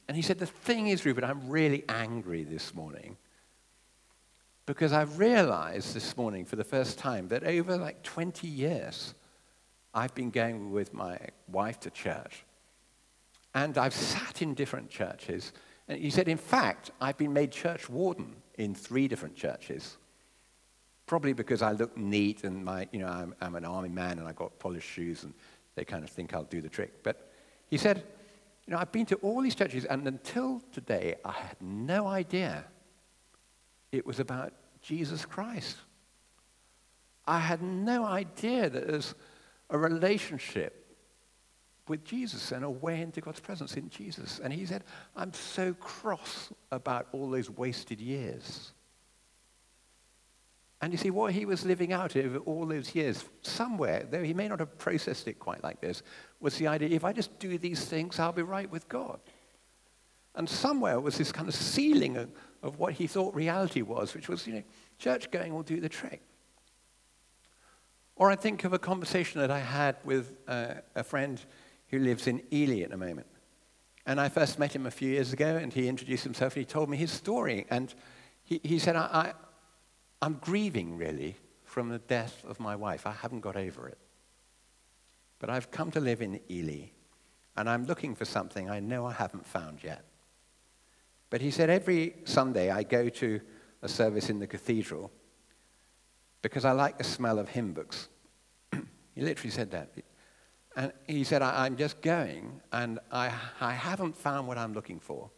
And 0.06 0.16
he 0.16 0.22
said, 0.22 0.38
The 0.38 0.46
thing 0.46 0.86
is, 0.86 1.04
Rupert, 1.04 1.24
I'm 1.24 1.48
really 1.48 1.84
angry 1.88 2.44
this 2.44 2.72
morning 2.72 3.16
because 4.64 4.92
I've 4.92 5.18
realized 5.18 5.92
this 5.92 6.16
morning 6.16 6.44
for 6.44 6.54
the 6.54 6.64
first 6.64 6.98
time 6.98 7.26
that 7.28 7.42
over 7.42 7.76
like 7.76 8.04
20 8.04 8.46
years, 8.46 9.14
I've 9.92 10.14
been 10.14 10.30
going 10.30 10.70
with 10.70 10.94
my 10.94 11.18
wife 11.48 11.80
to 11.80 11.90
church. 11.90 12.44
And 13.56 13.76
I've 13.76 13.94
sat 13.94 14.40
in 14.40 14.54
different 14.54 14.88
churches. 14.88 15.52
And 15.88 16.00
he 16.00 16.10
said, 16.10 16.28
in 16.28 16.38
fact, 16.38 16.92
I've 17.00 17.18
been 17.18 17.32
made 17.32 17.50
church 17.50 17.88
warden 17.88 18.36
in 18.56 18.72
three 18.72 19.08
different 19.08 19.34
churches. 19.34 19.96
Probably 21.06 21.32
because 21.32 21.62
I 21.62 21.72
look 21.72 21.96
neat 21.96 22.44
and 22.44 22.64
my, 22.64 22.88
you 22.92 22.98
know, 22.98 23.06
I'm, 23.06 23.34
I'm 23.40 23.54
an 23.54 23.64
army 23.64 23.88
man 23.88 24.18
and 24.18 24.26
I've 24.26 24.36
got 24.36 24.58
polished 24.58 24.88
shoes 24.88 25.24
and 25.24 25.32
they 25.74 25.84
kind 25.84 26.02
of 26.02 26.10
think 26.10 26.34
I'll 26.34 26.44
do 26.44 26.60
the 26.60 26.68
trick. 26.68 27.02
But 27.02 27.30
he 27.68 27.78
said, 27.78 28.04
you 28.66 28.72
know, 28.72 28.78
I've 28.78 28.90
been 28.90 29.06
to 29.06 29.16
all 29.16 29.40
these 29.40 29.54
churches 29.54 29.84
and 29.84 30.06
until 30.06 30.62
today, 30.72 31.14
I 31.24 31.32
had 31.32 31.56
no 31.60 32.06
idea 32.06 32.64
it 33.92 34.04
was 34.04 34.20
about 34.20 34.52
Jesus 34.82 35.24
Christ. 35.24 35.76
I 37.26 37.38
had 37.38 37.62
no 37.62 38.04
idea 38.04 38.68
that 38.68 38.86
there's 38.86 39.14
a 39.70 39.78
relationship 39.78 40.86
with 41.88 42.04
Jesus 42.04 42.52
and 42.52 42.64
a 42.64 42.70
way 42.70 43.00
into 43.00 43.20
God's 43.20 43.40
presence 43.40 43.76
in 43.76 43.88
Jesus. 43.88 44.40
And 44.42 44.52
he 44.52 44.66
said, 44.66 44.84
I'm 45.16 45.32
so 45.32 45.72
cross 45.74 46.52
about 46.72 47.08
all 47.12 47.30
those 47.30 47.50
wasted 47.50 48.00
years. 48.00 48.72
And 50.82 50.92
you 50.92 50.98
see, 50.98 51.10
what 51.10 51.32
he 51.32 51.46
was 51.46 51.64
living 51.64 51.92
out 51.92 52.16
over 52.16 52.38
all 52.38 52.66
those 52.66 52.94
years, 52.94 53.24
somewhere, 53.40 54.06
though 54.10 54.22
he 54.22 54.34
may 54.34 54.46
not 54.46 54.60
have 54.60 54.76
processed 54.76 55.26
it 55.26 55.38
quite 55.38 55.64
like 55.64 55.80
this, 55.80 56.02
was 56.38 56.58
the 56.58 56.66
idea 56.66 56.90
if 56.90 57.04
I 57.04 57.12
just 57.12 57.38
do 57.38 57.56
these 57.56 57.84
things, 57.86 58.18
I'll 58.18 58.32
be 58.32 58.42
right 58.42 58.70
with 58.70 58.86
God. 58.88 59.18
And 60.34 60.48
somewhere 60.48 61.00
was 61.00 61.16
this 61.16 61.32
kind 61.32 61.48
of 61.48 61.54
ceiling 61.54 62.18
of, 62.18 62.30
of 62.62 62.78
what 62.78 62.92
he 62.92 63.06
thought 63.06 63.34
reality 63.34 63.80
was, 63.80 64.12
which 64.14 64.28
was, 64.28 64.46
you 64.46 64.52
know, 64.52 64.62
church 64.98 65.30
going 65.30 65.54
will 65.54 65.62
do 65.62 65.80
the 65.80 65.88
trick. 65.88 66.20
Or 68.14 68.30
I 68.30 68.36
think 68.36 68.64
of 68.64 68.74
a 68.74 68.78
conversation 68.78 69.40
that 69.40 69.50
I 69.50 69.60
had 69.60 69.96
with 70.04 70.34
uh, 70.46 70.74
a 70.94 71.02
friend 71.02 71.40
who 71.88 71.98
lives 71.98 72.26
in 72.26 72.42
Ely 72.52 72.82
at 72.82 72.90
the 72.90 72.96
moment. 72.98 73.26
And 74.04 74.20
I 74.20 74.28
first 74.28 74.58
met 74.58 74.74
him 74.74 74.86
a 74.86 74.90
few 74.90 75.10
years 75.10 75.32
ago, 75.32 75.56
and 75.56 75.72
he 75.72 75.88
introduced 75.88 76.24
himself 76.24 76.54
and 76.54 76.60
he 76.60 76.66
told 76.66 76.90
me 76.90 76.96
his 76.96 77.10
story. 77.10 77.66
And 77.70 77.94
he, 78.44 78.60
he 78.62 78.78
said, 78.78 78.94
I, 78.94 79.32
I'm 80.22 80.34
grieving, 80.34 80.96
really, 80.96 81.36
from 81.64 81.88
the 81.88 81.98
death 81.98 82.44
of 82.46 82.58
my 82.60 82.76
wife. 82.76 83.06
I 83.06 83.12
haven't 83.12 83.40
got 83.40 83.56
over 83.56 83.88
it. 83.88 83.98
But 85.38 85.50
I've 85.50 85.70
come 85.70 85.90
to 85.92 86.00
live 86.00 86.22
in 86.22 86.40
Ely, 86.50 86.90
and 87.56 87.68
I'm 87.68 87.84
looking 87.86 88.14
for 88.14 88.24
something 88.24 88.70
I 88.70 88.80
know 88.80 89.06
I 89.06 89.12
haven't 89.12 89.46
found 89.46 89.84
yet. 89.84 90.04
But 91.28 91.40
he 91.40 91.50
said, 91.50 91.68
every 91.68 92.14
Sunday 92.24 92.70
I 92.70 92.82
go 92.82 93.08
to 93.08 93.40
a 93.82 93.88
service 93.88 94.30
in 94.30 94.38
the 94.38 94.46
cathedral 94.46 95.10
because 96.40 96.64
I 96.64 96.72
like 96.72 96.98
the 96.98 97.04
smell 97.04 97.38
of 97.38 97.48
hymn 97.48 97.72
books. 97.72 98.08
he 99.14 99.20
literally 99.20 99.50
said 99.50 99.70
that. 99.72 99.92
And 100.76 100.92
he 101.06 101.24
said, 101.24 101.42
I, 101.42 101.66
am 101.66 101.76
just 101.76 102.00
going, 102.02 102.60
and 102.72 102.98
I, 103.10 103.32
I 103.60 103.72
haven't 103.72 104.16
found 104.16 104.46
what 104.46 104.58
I'm 104.58 104.72
looking 104.74 105.00
for. 105.00 105.30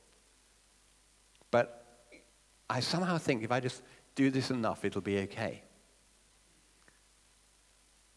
But 1.51 1.87
I 2.69 2.81
somehow 2.81 3.19
think 3.19 3.43
if 3.43 3.53
I 3.53 3.61
just 3.61 3.83
do 4.19 4.31
this 4.33 4.51
enough, 4.51 4.85
it'll 4.85 5.01
be 5.01 5.21
okay. 5.21 5.63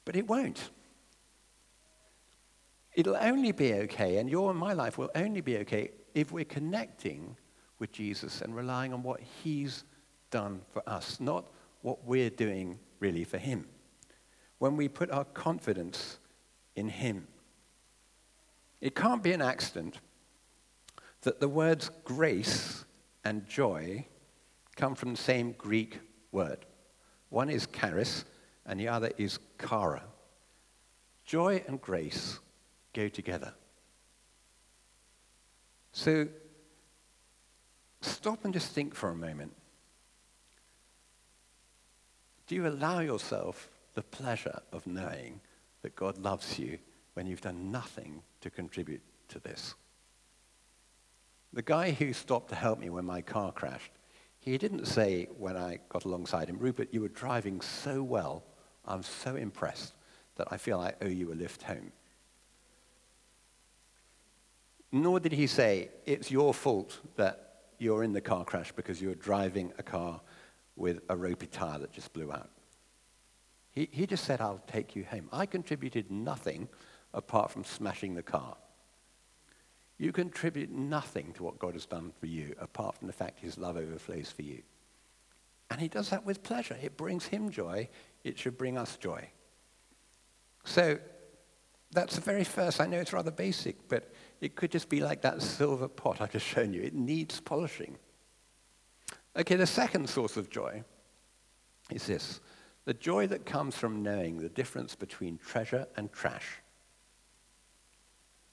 But 0.04 0.16
it 0.16 0.28
won't. 0.28 0.72
It'll 2.94 3.18
only 3.18 3.52
be 3.52 3.76
okay, 3.86 4.18
and 4.18 4.28
your 4.28 4.50
and 4.50 4.60
my 4.60 4.74
life 4.74 4.98
will 4.98 5.12
only 5.14 5.42
be 5.42 5.58
okay 5.60 5.92
if 6.16 6.32
we're 6.32 6.44
connecting 6.44 7.38
with 7.78 7.92
Jesus 7.92 8.42
and 8.42 8.56
relying 8.56 8.94
on 8.94 9.04
what 9.04 9.20
He's 9.44 9.84
done 10.32 10.62
for 10.74 10.82
us, 10.90 11.20
not 11.20 11.52
what 11.84 12.04
we're 12.04 12.32
doing 12.32 12.80
really 13.00 13.24
for 13.24 13.38
Him. 13.38 13.68
When 14.58 14.76
we 14.76 14.88
put 14.88 15.12
our 15.12 15.26
confidence 15.26 16.18
in 16.76 16.90
Him, 16.90 17.28
it 18.82 18.96
can't 18.96 19.22
be 19.22 19.34
an 19.34 19.42
accident 19.44 20.00
that 21.22 21.40
the 21.40 21.48
words 21.48 21.92
grace 22.04 22.86
and 23.24 23.48
joy 23.48 24.08
come 24.82 24.96
from 24.96 25.12
the 25.12 25.22
same 25.22 25.52
Greek 25.60 26.00
word. 26.32 26.66
One 27.30 27.52
is 27.52 27.68
charis, 27.68 28.26
and 28.66 28.80
the 28.80 28.88
other 28.88 29.12
is 29.16 29.38
chara. 29.64 30.02
Joy 31.24 31.64
and 31.68 31.80
grace 31.80 32.40
go 32.92 33.08
together. 33.08 33.54
So 35.92 36.28
stop 38.02 38.44
and 38.44 38.56
just 38.56 38.72
think 38.72 38.96
for 38.96 39.12
a 39.12 39.16
moment. 39.16 39.54
Do 42.48 42.56
you 42.56 42.66
allow 42.66 43.02
yourself 43.02 43.70
the 43.94 44.02
pleasure 44.02 44.64
of 44.72 44.88
knowing 44.88 45.42
that 45.84 45.96
God 45.96 46.18
loves 46.18 46.58
you 46.58 46.80
when 47.14 47.28
you've 47.28 47.42
done 47.42 47.72
nothing 47.72 48.24
to 48.42 48.50
contribute 48.50 49.04
to 49.28 49.40
this? 49.40 49.76
The 51.54 51.62
guy 51.62 51.92
who 51.92 52.14
stopped 52.14 52.50
to 52.50 52.56
help 52.56 52.80
me 52.80 52.90
when 52.90 53.06
my 53.06 53.22
car 53.22 53.52
crashed 53.52 53.92
he 54.42 54.58
didn't 54.58 54.86
say 54.86 55.28
when 55.38 55.56
I 55.56 55.80
got 55.88 56.06
alongside 56.06 56.50
him, 56.50 56.58
Rupert, 56.58 56.90
you 56.92 57.02
were 57.02 57.10
driving 57.10 57.62
so 57.62 58.02
well, 58.02 58.44
I'm 58.86 59.04
so 59.04 59.36
impressed 59.36 59.94
that 60.36 60.48
I 60.50 60.58
feel 60.58 60.80
I 60.80 60.94
owe 61.02 61.08
you 61.08 61.32
a 61.32 61.36
lift 61.36 61.62
home. 61.62 61.92
Nor 64.92 65.20
did 65.20 65.32
he 65.32 65.46
say, 65.46 65.90
it's 66.08 66.32
your 66.32 66.56
fault 66.56 67.00
that 67.16 67.62
you're 67.78 68.04
in 68.04 68.14
the 68.14 68.22
car 68.22 68.44
crash 68.44 68.72
because 68.72 69.00
you 69.00 69.10
were 69.10 69.16
driving 69.16 69.72
a 69.78 69.84
car 69.84 70.20
with 70.76 71.02
a 71.10 71.16
ropey 71.16 71.46
tire 71.46 71.78
that 71.78 71.94
just 71.94 72.12
blew 72.12 72.32
out. 72.32 72.50
He, 73.72 73.88
he 73.92 74.08
just 74.08 74.26
said, 74.26 74.42
I'll 74.42 74.64
take 74.66 74.96
you 74.96 75.06
home. 75.06 75.30
I 75.32 75.46
contributed 75.46 76.10
nothing 76.10 76.68
apart 77.14 77.52
from 77.52 77.64
smashing 77.64 78.16
the 78.16 78.24
car. 78.24 78.58
You 80.02 80.12
contribute 80.12 80.72
nothing 80.72 81.32
to 81.34 81.44
what 81.44 81.60
God 81.60 81.74
has 81.74 81.86
done 81.86 82.12
for 82.20 82.26
you 82.26 82.56
apart 82.60 82.98
from 82.98 83.06
the 83.06 83.14
fact 83.14 83.40
his 83.40 83.60
love 83.60 83.78
overflows 83.78 84.32
for 84.32 84.42
you. 84.42 84.64
And 85.70 85.80
he 85.80 85.88
does 85.88 86.10
that 86.10 86.26
with 86.26 86.42
pleasure. 86.42 86.76
It 86.82 86.98
brings 86.98 87.28
him 87.28 87.52
joy. 87.52 87.88
It 88.24 88.40
should 88.40 88.58
bring 88.58 88.80
us 88.80 88.98
joy. 88.98 89.30
So 90.64 90.98
that's 91.92 92.16
the 92.16 92.22
very 92.22 92.44
first. 92.44 92.82
I 92.82 92.88
know 92.88 92.98
it's 92.98 93.14
rather 93.14 93.30
basic, 93.30 93.88
but 93.90 94.12
it 94.42 94.56
could 94.56 94.72
just 94.72 94.90
be 94.90 95.02
like 95.02 95.22
that 95.22 95.40
silver 95.40 95.88
pot 95.88 96.20
I've 96.20 96.32
just 96.32 96.48
shown 96.48 96.74
you. 96.74 96.82
It 96.82 96.96
needs 96.96 97.40
polishing. 97.40 97.96
Okay, 99.38 99.56
the 99.56 99.68
second 99.68 100.10
source 100.10 100.36
of 100.36 100.50
joy 100.50 100.84
is 101.92 102.08
this 102.08 102.40
the 102.86 102.96
joy 102.96 103.28
that 103.28 103.46
comes 103.46 103.78
from 103.78 104.02
knowing 104.02 104.40
the 104.40 104.50
difference 104.50 104.96
between 104.96 105.38
treasure 105.38 105.86
and 105.96 106.12
trash 106.12 106.61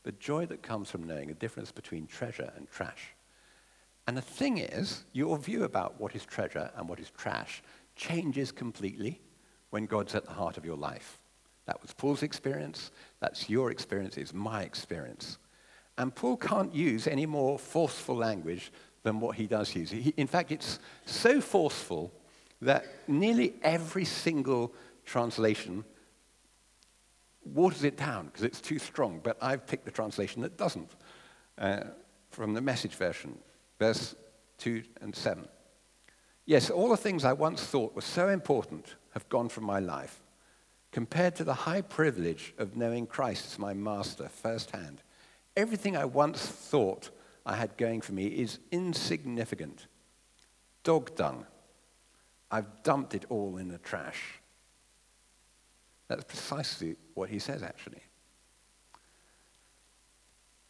the 0.09 0.12
joy 0.12 0.47
that 0.47 0.62
comes 0.62 0.90
from 0.90 1.07
knowing 1.07 1.29
the 1.29 1.35
difference 1.35 1.71
between 1.71 2.07
treasure 2.07 2.51
and 2.57 2.66
trash. 2.71 3.11
And 4.07 4.16
the 4.16 4.23
thing 4.23 4.57
is, 4.57 5.05
your 5.12 5.37
view 5.37 5.64
about 5.64 6.01
what 6.01 6.16
is 6.16 6.25
treasure 6.25 6.71
and 6.77 6.88
what 6.88 6.99
is 6.99 7.11
trash 7.11 7.62
changes 7.94 8.51
completely 8.51 9.21
when 9.68 9.85
God's 9.85 10.14
at 10.14 10.25
the 10.25 10.33
heart 10.33 10.57
of 10.57 10.64
your 10.64 10.79
life. 10.79 11.18
That 11.66 11.83
was 11.83 11.92
Paul's 11.92 12.23
experience. 12.23 12.90
That's 13.21 13.51
your 13.51 13.71
experience. 13.71 14.16
It's 14.16 14.33
my 14.33 14.62
experience. 14.62 15.37
And 15.99 16.14
Paul 16.14 16.38
can't 16.38 16.75
use 16.75 17.07
any 17.07 17.27
more 17.27 17.59
forceful 17.59 18.16
language 18.16 18.73
than 19.03 19.21
what 19.21 19.37
he 19.37 19.47
does 19.47 19.77
use. 19.77 19.90
He, 19.90 20.14
in 20.16 20.27
fact, 20.27 20.53
it's 20.53 20.79
so 21.05 21.42
forceful 21.42 22.11
that 22.62 22.87
nearly 23.07 23.57
every 23.62 24.07
single 24.07 24.73
translation 25.05 25.85
waters 27.55 27.85
it 27.85 27.97
down 27.97 28.27
because 28.27 28.43
it's 28.43 28.61
too 28.61 28.79
strong. 28.79 29.21
But 29.23 29.37
I've 29.41 29.67
picked 29.67 29.85
the 29.85 29.91
translation 29.91 30.43
that 30.43 30.57
doesn't 30.57 30.91
uh, 31.59 31.85
from 32.31 32.55
the 32.55 32.61
message 32.61 32.95
version, 32.95 33.39
verse 33.79 34.15
2 34.59 34.83
and 35.01 35.15
7. 35.15 35.47
Yes, 36.47 36.71
all 36.71 36.89
the 36.89 36.97
things 36.97 37.25
I 37.25 37.33
once 37.33 37.63
thought 37.63 37.95
were 37.95 38.01
so 38.01 38.29
important 38.29 38.97
have 39.11 39.29
gone 39.29 39.49
from 39.49 39.65
my 39.65 39.81
life. 39.81 40.23
Compared 40.93 41.37
to 41.37 41.45
the 41.45 41.55
high 41.55 41.83
privilege 41.83 42.55
of 42.57 42.77
knowing 42.77 43.07
Christ 43.07 43.47
as 43.47 43.59
my 43.59 43.75
master 43.75 44.29
firsthand, 44.29 45.03
everything 45.57 45.97
I 45.97 46.07
once 46.07 46.41
thought 46.47 47.11
I 47.45 47.57
had 47.57 47.77
going 47.77 48.01
for 48.01 48.13
me 48.13 48.27
is 48.27 48.59
insignificant. 48.71 49.87
Dog 50.85 51.15
dung. 51.15 51.45
I've 52.51 52.83
dumped 52.83 53.15
it 53.15 53.27
all 53.29 53.59
in 53.59 53.69
the 53.69 53.79
trash. 53.79 54.41
That's 56.09 56.25
precisely 56.25 56.97
what 57.14 57.29
he 57.29 57.38
says, 57.38 57.62
actually. 57.62 58.03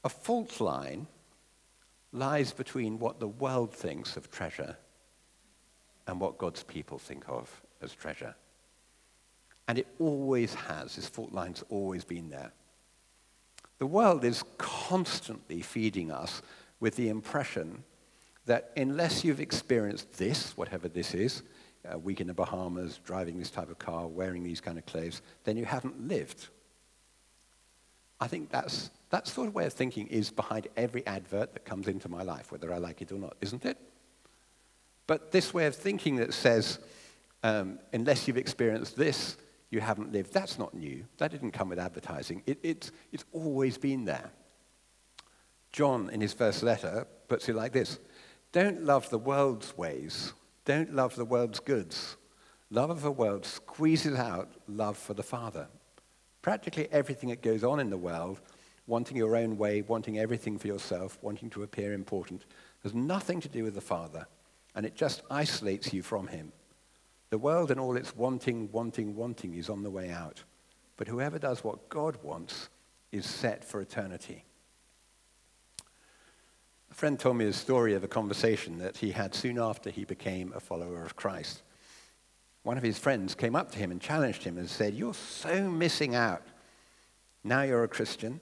A 0.05 0.09
fault 0.09 0.61
line 0.61 1.07
lies 2.12 2.53
between 2.53 2.98
what 2.98 3.20
the 3.20 3.29
world 3.29 3.72
thinks 3.72 4.16
of 4.16 4.31
treasure 4.31 4.77
and 6.07 6.20
what 6.20 6.38
God's 6.38 6.62
people 6.62 6.98
think 6.98 7.24
of 7.29 7.62
as 7.83 7.92
treasure. 7.92 8.35
And 9.68 9.79
it 9.79 9.87
always 9.98 10.55
has. 10.55 10.96
This 10.96 11.09
fault 11.09 11.33
line's 11.33 11.62
always 11.68 12.05
been 12.05 12.31
there. 12.31 12.53
The 13.79 13.87
world 13.87 14.24
is 14.24 14.42
constantly 14.57 15.61
feeding 15.61 16.11
us 16.11 16.42
with 16.81 16.96
the 16.96 17.11
impression 17.11 17.85
that 18.46 18.72
unless 18.77 19.24
you've 19.24 19.40
experienced 19.40 20.14
this, 20.14 20.57
whatever 20.57 20.88
this 20.88 21.14
is, 21.14 21.42
a 21.90 21.98
week 21.98 22.20
in 22.20 22.27
the 22.27 22.35
Bahamas, 22.35 23.01
driving 23.05 23.38
this 23.38 23.51
type 23.51 23.70
of 23.70 23.79
car, 23.79 24.07
wearing 24.07 24.42
these 24.42 24.61
kind 24.61 24.79
of 24.79 24.87
clothes, 24.87 25.22
then 25.44 25.57
you 25.57 25.64
haven't 25.64 26.09
lived. 26.09 26.48
I 28.20 28.27
think 28.27 28.51
that's, 28.51 28.90
that 29.11 29.27
sort 29.27 29.48
of 29.48 29.55
way 29.55 29.66
of 29.66 29.72
thinking 29.72 30.07
is 30.09 30.31
behind 30.31 30.68
every 30.77 31.07
advert 31.07 31.53
that 31.55 31.64
comes 31.64 31.88
into 31.88 32.09
my 32.09 32.22
life, 32.22 32.51
whether 32.51 32.72
I 32.72 32.79
like 32.79 33.01
it 33.01 33.12
or 33.12 33.18
not, 33.18 33.37
isn't 33.40 33.64
it? 33.64 33.79
But 35.07 35.31
this 35.31 35.55
way 35.55 35.66
of 35.66 35.74
thinking 35.74 36.16
that 36.16 36.35
says, 36.35 36.79
um, 37.42 37.79
unless 37.92 38.27
you've 38.27 38.37
experienced 38.37 38.96
this, 38.96 39.37
you 39.70 39.81
haven't 39.81 40.12
lived, 40.12 40.33
that's 40.33 40.59
not 40.59 40.74
new. 40.74 41.05
That 41.18 41.31
didn't 41.31 41.53
come 41.53 41.68
with 41.68 41.79
advertising. 41.79 42.42
It, 42.46 42.59
it's, 42.62 42.90
it's 43.12 43.24
always 43.33 43.79
been 43.79 44.05
there. 44.05 44.31
John, 45.72 46.11
in 46.11 46.20
his 46.20 46.33
first 46.33 46.62
letter, 46.62 47.07
puts 47.29 47.48
it 47.48 47.55
like 47.55 47.72
this 47.72 47.98
Don't 48.53 48.83
love 48.83 49.09
the 49.11 49.18
world's 49.18 49.77
ways 49.77 50.33
don't 50.68 50.94
love 50.94 51.16
the 51.16 51.24
world's 51.24 51.61
goods. 51.61 52.18
Love 52.70 52.90
of 52.90 53.00
the 53.00 53.11
world 53.11 53.46
squeezes 53.46 54.18
out 54.18 54.50
love 54.68 54.98
for 54.98 55.14
the 55.14 55.22
Father. 55.22 55.66
Practically 56.42 56.87
everything 56.92 57.31
that 57.31 57.40
goes 57.40 57.64
on 57.64 57.81
in 57.81 57.88
the 57.88 57.96
world, 57.96 58.38
wanting 58.87 59.16
your 59.16 59.35
own 59.35 59.57
way, 59.57 59.81
wanting 59.81 60.18
everything 60.18 60.59
for 60.59 60.66
yourself, 60.66 61.16
wanting 61.22 61.48
to 61.48 61.62
appear 61.62 61.94
important, 61.94 62.44
has 62.83 62.92
nothing 62.92 63.40
to 63.40 63.48
do 63.48 63.64
with 63.64 63.74
the 63.74 63.81
Father, 63.81 64.26
and 64.74 64.85
it 64.85 64.94
just 64.94 65.22
isolates 65.31 65.94
you 65.94 66.02
from 66.02 66.26
Him. 66.26 66.52
The 67.31 67.38
world 67.38 67.70
and 67.70 67.81
all 67.81 67.96
its 67.96 68.14
wanting, 68.14 68.68
wanting, 68.70 69.16
wanting 69.16 69.54
is 69.54 69.70
on 69.70 69.83
the 69.83 69.90
way 69.90 70.11
out. 70.11 70.44
But 70.98 71.09
whoever 71.09 71.38
does 71.38 71.64
what 71.64 71.88
God 71.88 72.22
wants 72.22 72.68
is 73.11 73.24
set 73.24 73.64
for 73.64 73.81
eternity. 73.81 74.44
Friend 76.98 77.16
told 77.16 77.37
me 77.37 77.44
a 77.44 77.52
story 77.52 77.94
of 77.94 78.02
a 78.02 78.08
conversation 78.08 78.78
that 78.78 78.96
he 78.96 79.12
had 79.12 79.32
soon 79.32 79.56
after 79.56 79.88
he 79.88 80.04
became 80.04 80.52
a 80.52 80.58
follower 80.58 81.04
of 81.04 81.14
Christ. 81.14 81.62
One 82.64 82.76
of 82.76 82.82
his 82.82 82.98
friends 82.98 83.37
came 83.37 83.54
up 83.54 83.70
to 83.70 83.78
him 83.78 83.92
and 83.92 84.00
challenged 84.00 84.42
him 84.42 84.58
and 84.58 84.68
said, 84.68 84.94
You're 84.94 85.14
so 85.14 85.70
missing 85.70 86.16
out. 86.16 86.42
Now 87.44 87.62
you're 87.62 87.84
a 87.84 87.88
Christian. 87.88 88.40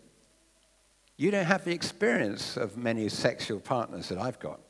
You 1.18 1.30
don't 1.30 1.44
have 1.44 1.66
the 1.66 1.74
experience 1.74 2.56
of 2.56 2.78
many 2.78 3.10
sexual 3.10 3.60
partners 3.60 4.08
that 4.08 4.16
I've 4.16 4.38
got. 4.38 4.60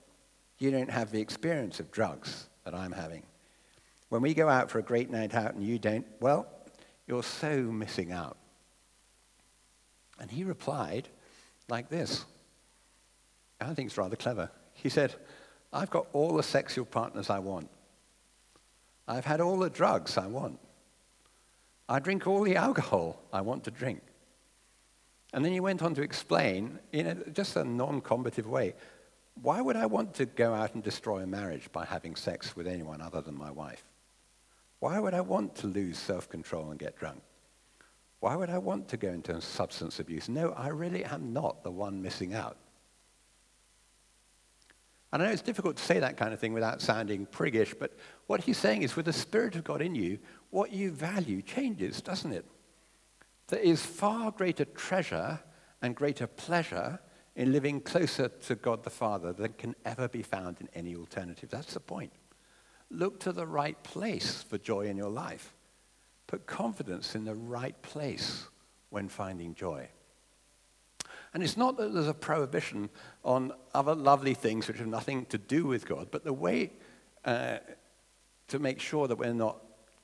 You 0.58 0.72
don't 0.72 0.90
have 0.90 1.12
the 1.12 1.20
experience 1.20 1.78
of 1.78 1.92
drugs 1.92 2.48
that 2.64 2.74
I'm 2.74 2.90
having. 2.90 3.22
When 4.08 4.20
we 4.20 4.34
go 4.34 4.48
out 4.48 4.68
for 4.68 4.80
a 4.80 4.82
great 4.82 5.10
night 5.12 5.32
out 5.32 5.54
and 5.54 5.62
you 5.62 5.78
don't, 5.78 6.06
well, 6.18 6.48
you're 7.06 7.22
so 7.22 7.60
missing 7.60 8.10
out. 8.10 8.36
And 10.18 10.28
he 10.28 10.42
replied 10.42 11.06
like 11.68 11.88
this 11.88 12.24
I 13.60 13.74
think 13.74 13.88
it's 13.88 13.98
rather 13.98 14.16
clever. 14.16 14.50
He 14.74 14.88
said, 14.88 15.14
I've 15.72 15.90
got 15.90 16.06
all 16.12 16.36
the 16.36 16.42
sexual 16.42 16.84
partners 16.84 17.30
I 17.30 17.38
want. 17.38 17.68
I've 19.08 19.24
had 19.24 19.40
all 19.40 19.58
the 19.58 19.70
drugs 19.70 20.18
I 20.18 20.26
want. 20.26 20.58
I 21.88 22.00
drink 22.00 22.26
all 22.26 22.42
the 22.42 22.56
alcohol 22.56 23.20
I 23.32 23.40
want 23.40 23.64
to 23.64 23.70
drink. 23.70 24.02
And 25.32 25.44
then 25.44 25.52
he 25.52 25.60
went 25.60 25.82
on 25.82 25.94
to 25.94 26.02
explain, 26.02 26.78
in 26.92 27.06
a, 27.06 27.14
just 27.30 27.56
a 27.56 27.64
non 27.64 28.00
combative 28.00 28.46
way, 28.46 28.74
why 29.42 29.60
would 29.60 29.76
I 29.76 29.86
want 29.86 30.14
to 30.14 30.26
go 30.26 30.54
out 30.54 30.74
and 30.74 30.82
destroy 30.82 31.22
a 31.22 31.26
marriage 31.26 31.70
by 31.72 31.84
having 31.84 32.16
sex 32.16 32.56
with 32.56 32.66
anyone 32.66 33.00
other 33.00 33.20
than 33.20 33.36
my 33.36 33.50
wife? 33.50 33.84
Why 34.80 34.98
would 34.98 35.14
I 35.14 35.20
want 35.20 35.54
to 35.56 35.66
lose 35.66 35.98
self 35.98 36.28
control 36.28 36.70
and 36.70 36.78
get 36.78 36.96
drunk? 36.96 37.20
Why 38.20 38.34
would 38.34 38.50
I 38.50 38.58
want 38.58 38.88
to 38.88 38.96
go 38.96 39.08
into 39.08 39.40
substance 39.40 40.00
abuse? 40.00 40.28
No, 40.28 40.52
I 40.52 40.68
really 40.68 41.04
am 41.04 41.32
not 41.32 41.62
the 41.62 41.70
one 41.70 42.02
missing 42.02 42.34
out. 42.34 42.56
And 45.12 45.22
I 45.22 45.26
know 45.26 45.32
it's 45.32 45.42
difficult 45.42 45.76
to 45.76 45.82
say 45.82 46.00
that 46.00 46.16
kind 46.16 46.34
of 46.34 46.40
thing 46.40 46.52
without 46.52 46.82
sounding 46.82 47.26
priggish, 47.26 47.74
but 47.78 47.92
what 48.26 48.42
he's 48.42 48.58
saying 48.58 48.82
is 48.82 48.96
with 48.96 49.06
the 49.06 49.12
Spirit 49.12 49.54
of 49.54 49.64
God 49.64 49.80
in 49.80 49.94
you, 49.94 50.18
what 50.50 50.72
you 50.72 50.90
value 50.90 51.42
changes, 51.42 52.00
doesn't 52.00 52.32
it? 52.32 52.44
There 53.48 53.60
is 53.60 53.84
far 53.84 54.32
greater 54.32 54.64
treasure 54.64 55.40
and 55.80 55.94
greater 55.94 56.26
pleasure 56.26 56.98
in 57.36 57.52
living 57.52 57.80
closer 57.80 58.28
to 58.28 58.54
God 58.56 58.82
the 58.82 58.90
Father 58.90 59.32
than 59.32 59.52
can 59.52 59.76
ever 59.84 60.08
be 60.08 60.22
found 60.22 60.60
in 60.60 60.68
any 60.74 60.96
alternative. 60.96 61.50
That's 61.50 61.74
the 61.74 61.80
point. 61.80 62.12
Look 62.90 63.20
to 63.20 63.32
the 63.32 63.46
right 63.46 63.80
place 63.82 64.42
for 64.42 64.58
joy 64.58 64.86
in 64.86 64.96
your 64.96 65.10
life. 65.10 65.54
Put 66.26 66.46
confidence 66.46 67.14
in 67.14 67.24
the 67.24 67.34
right 67.34 67.80
place 67.82 68.46
when 68.90 69.08
finding 69.08 69.54
joy. 69.54 69.88
And 71.34 71.42
it's 71.42 71.56
not 71.56 71.76
that 71.76 71.92
there's 71.92 72.08
a 72.08 72.14
prohibition 72.14 72.88
on 73.24 73.52
other 73.74 73.94
lovely 73.94 74.34
things 74.34 74.68
which 74.68 74.78
have 74.78 74.86
nothing 74.86 75.26
to 75.26 75.38
do 75.38 75.66
with 75.66 75.86
God, 75.86 76.08
but 76.10 76.24
the 76.24 76.32
way 76.32 76.72
uh, 77.24 77.58
to 78.48 78.58
make 78.58 78.80
sure 78.80 79.08
that 79.08 79.16
we're 79.16 79.34
not 79.34 79.58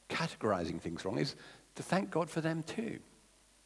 categorizing 0.09 0.81
things 0.81 1.05
wrong 1.05 1.19
is 1.19 1.37
to 1.77 1.83
thank 1.83 2.11
God 2.11 2.29
for 2.29 2.41
them 2.41 2.63
too. 2.63 2.99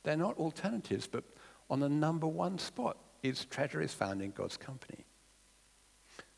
They're 0.02 0.16
not 0.16 0.38
alternatives, 0.38 1.06
but 1.06 1.24
on 1.68 1.80
the 1.80 1.88
number 1.88 2.26
one 2.26 2.58
spot 2.58 2.96
is 3.22 3.44
treasure 3.46 3.80
is 3.80 3.92
found 3.92 4.22
in 4.22 4.30
God's 4.30 4.56
company. 4.56 5.04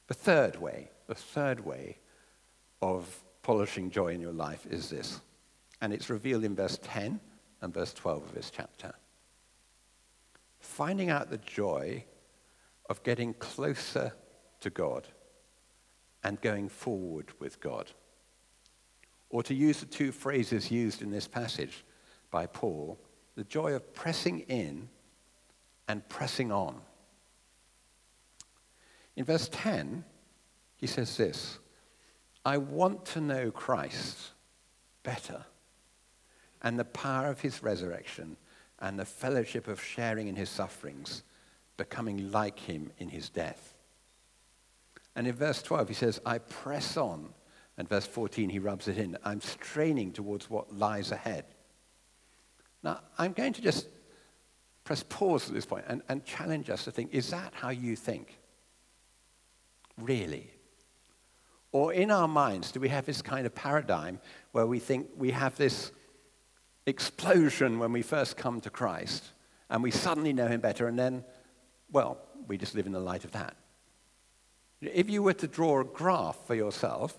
The 0.07 0.15
third 0.15 0.57
way, 0.57 0.91
the 1.07 1.15
third 1.15 1.61
way 1.61 1.99
of 2.81 3.23
polishing 3.43 3.91
joy 3.91 4.09
in 4.09 4.21
your 4.21 4.33
life 4.33 4.67
is 4.71 4.89
this. 4.89 5.21
And 5.81 5.93
it's 5.93 6.09
revealed 6.09 6.45
in 6.45 6.57
verse 6.57 6.79
10 6.83 7.21
and 7.61 7.75
verse 7.75 7.93
12 7.93 8.25
of 8.25 8.35
this 8.35 8.51
chapter 8.51 8.95
finding 10.61 11.11
out 11.11 11.31
the 11.31 11.39
joy 11.39 12.05
of 12.89 13.03
getting 13.03 13.35
closer 13.35 14.13
to 14.61 14.71
God 14.71 15.07
and 16.25 16.41
going 16.41 16.69
forward 16.69 17.27
with 17.39 17.61
God. 17.61 17.91
Or 19.31 19.43
to 19.43 19.55
use 19.55 19.81
the 19.81 19.87
two 19.87 20.11
phrases 20.11 20.71
used 20.71 21.03
in 21.03 21.11
this 21.11 21.29
passage 21.29 21.85
by 22.31 22.47
Paul, 22.47 22.99
the 23.35 23.45
joy 23.45 23.75
of 23.75 23.95
pressing 23.95 24.41
in 24.41 24.89
and 25.87 26.07
pressing 26.09 26.51
on. 26.51 26.81
In 29.17 29.25
verse 29.25 29.49
10, 29.53 30.05
he 30.77 30.87
says 30.87 31.17
this 31.17 31.59
I 32.45 32.59
want 32.59 33.05
to 33.07 33.21
know 33.21 33.51
Christ 33.51 34.33
better 35.03 35.45
and 36.63 36.79
the 36.79 36.85
power 36.85 37.29
of 37.29 37.41
his 37.41 37.63
resurrection 37.63 38.37
and 38.81 38.99
the 38.99 39.05
fellowship 39.05 39.69
of 39.69 39.83
sharing 39.83 40.29
in 40.29 40.37
his 40.37 40.51
sufferings, 40.51 41.23
becoming 41.77 42.31
like 42.31 42.59
him 42.59 42.91
in 42.99 43.09
his 43.09 43.29
death. 43.29 43.75
And 45.17 45.27
in 45.27 45.35
verse 45.35 45.63
12, 45.63 45.89
he 45.89 45.95
says, 45.95 46.21
I 46.25 46.39
press 46.39 46.97
on. 46.97 47.31
And 47.77 47.89
verse 47.89 48.07
14, 48.07 48.51
he 48.51 48.59
rubs 48.59 48.89
it 48.89 48.99
in. 48.99 49.17
I'm 49.25 49.41
straining 49.41 50.13
towards 50.13 50.51
what 50.51 50.77
lies 50.77 51.13
ahead. 51.13 51.45
Now, 52.83 53.01
I'm 53.19 53.33
going 53.33 53.53
to 53.55 53.63
just 53.63 53.89
press 54.85 55.05
pause 55.09 55.49
at 55.49 55.55
this 55.55 55.67
point 55.67 55.85
and, 55.89 56.03
and 56.09 56.25
challenge 56.25 56.71
us 56.71 56.85
to 56.85 56.91
think 56.91 57.13
is 57.13 57.31
that 57.31 57.53
how 57.55 57.71
you 57.71 57.95
think? 57.95 58.39
Really? 59.99 60.51
Or 61.73 61.93
in 61.93 62.11
our 62.11 62.29
minds, 62.29 62.73
do 62.73 62.81
we 62.81 62.89
have 62.89 63.05
this 63.05 63.21
kind 63.21 63.45
of 63.45 63.55
paradigm 63.55 64.21
where 64.53 64.67
we 64.67 64.79
think 64.79 65.09
we 65.17 65.31
have 65.33 65.57
this 65.57 65.93
explosion 66.89 67.79
when 67.79 67.93
we 67.93 68.03
first 68.03 68.37
come 68.37 68.61
to 68.63 68.71
Christ 68.71 69.25
and 69.71 69.83
we 69.83 69.91
suddenly 69.91 70.33
know 70.33 70.47
him 70.47 70.61
better, 70.61 70.87
and 70.87 70.99
then, 70.99 71.25
well, 71.93 72.19
we 72.47 72.57
just 72.57 72.75
live 72.75 72.87
in 72.87 72.93
the 72.93 73.01
light 73.01 73.25
of 73.25 73.33
that. 73.33 73.55
If 74.81 75.11
you 75.11 75.23
were 75.23 75.35
to 75.35 75.47
draw 75.47 75.81
a 75.81 75.85
graph 75.85 76.39
for 76.47 76.55
yourself, 76.55 77.19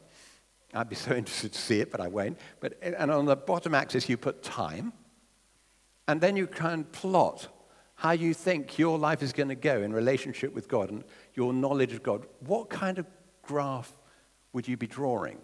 I'd 0.73 0.89
be 0.89 0.95
so 0.95 1.13
interested 1.15 1.53
to 1.53 1.59
see 1.59 1.79
it, 1.79 1.91
but 1.91 2.01
I 2.01 2.07
won't. 2.07 2.39
But, 2.59 2.77
and 2.81 3.11
on 3.11 3.25
the 3.25 3.35
bottom 3.35 3.75
axis, 3.75 4.09
you 4.09 4.17
put 4.17 4.41
time, 4.43 4.93
and 6.07 6.19
then 6.19 6.35
you 6.35 6.47
can 6.47 6.85
plot 6.85 7.47
how 7.95 8.11
you 8.11 8.33
think 8.33 8.79
your 8.79 8.97
life 8.97 9.21
is 9.21 9.33
going 9.33 9.49
to 9.49 9.55
go 9.55 9.81
in 9.81 9.93
relationship 9.93 10.53
with 10.53 10.69
God 10.69 10.89
and 10.89 11.03
your 11.33 11.53
knowledge 11.53 11.93
of 11.93 12.01
God. 12.01 12.25
What 12.39 12.69
kind 12.69 12.97
of 12.97 13.05
graph 13.43 13.91
would 14.53 14.67
you 14.67 14.77
be 14.77 14.87
drawing? 14.87 15.37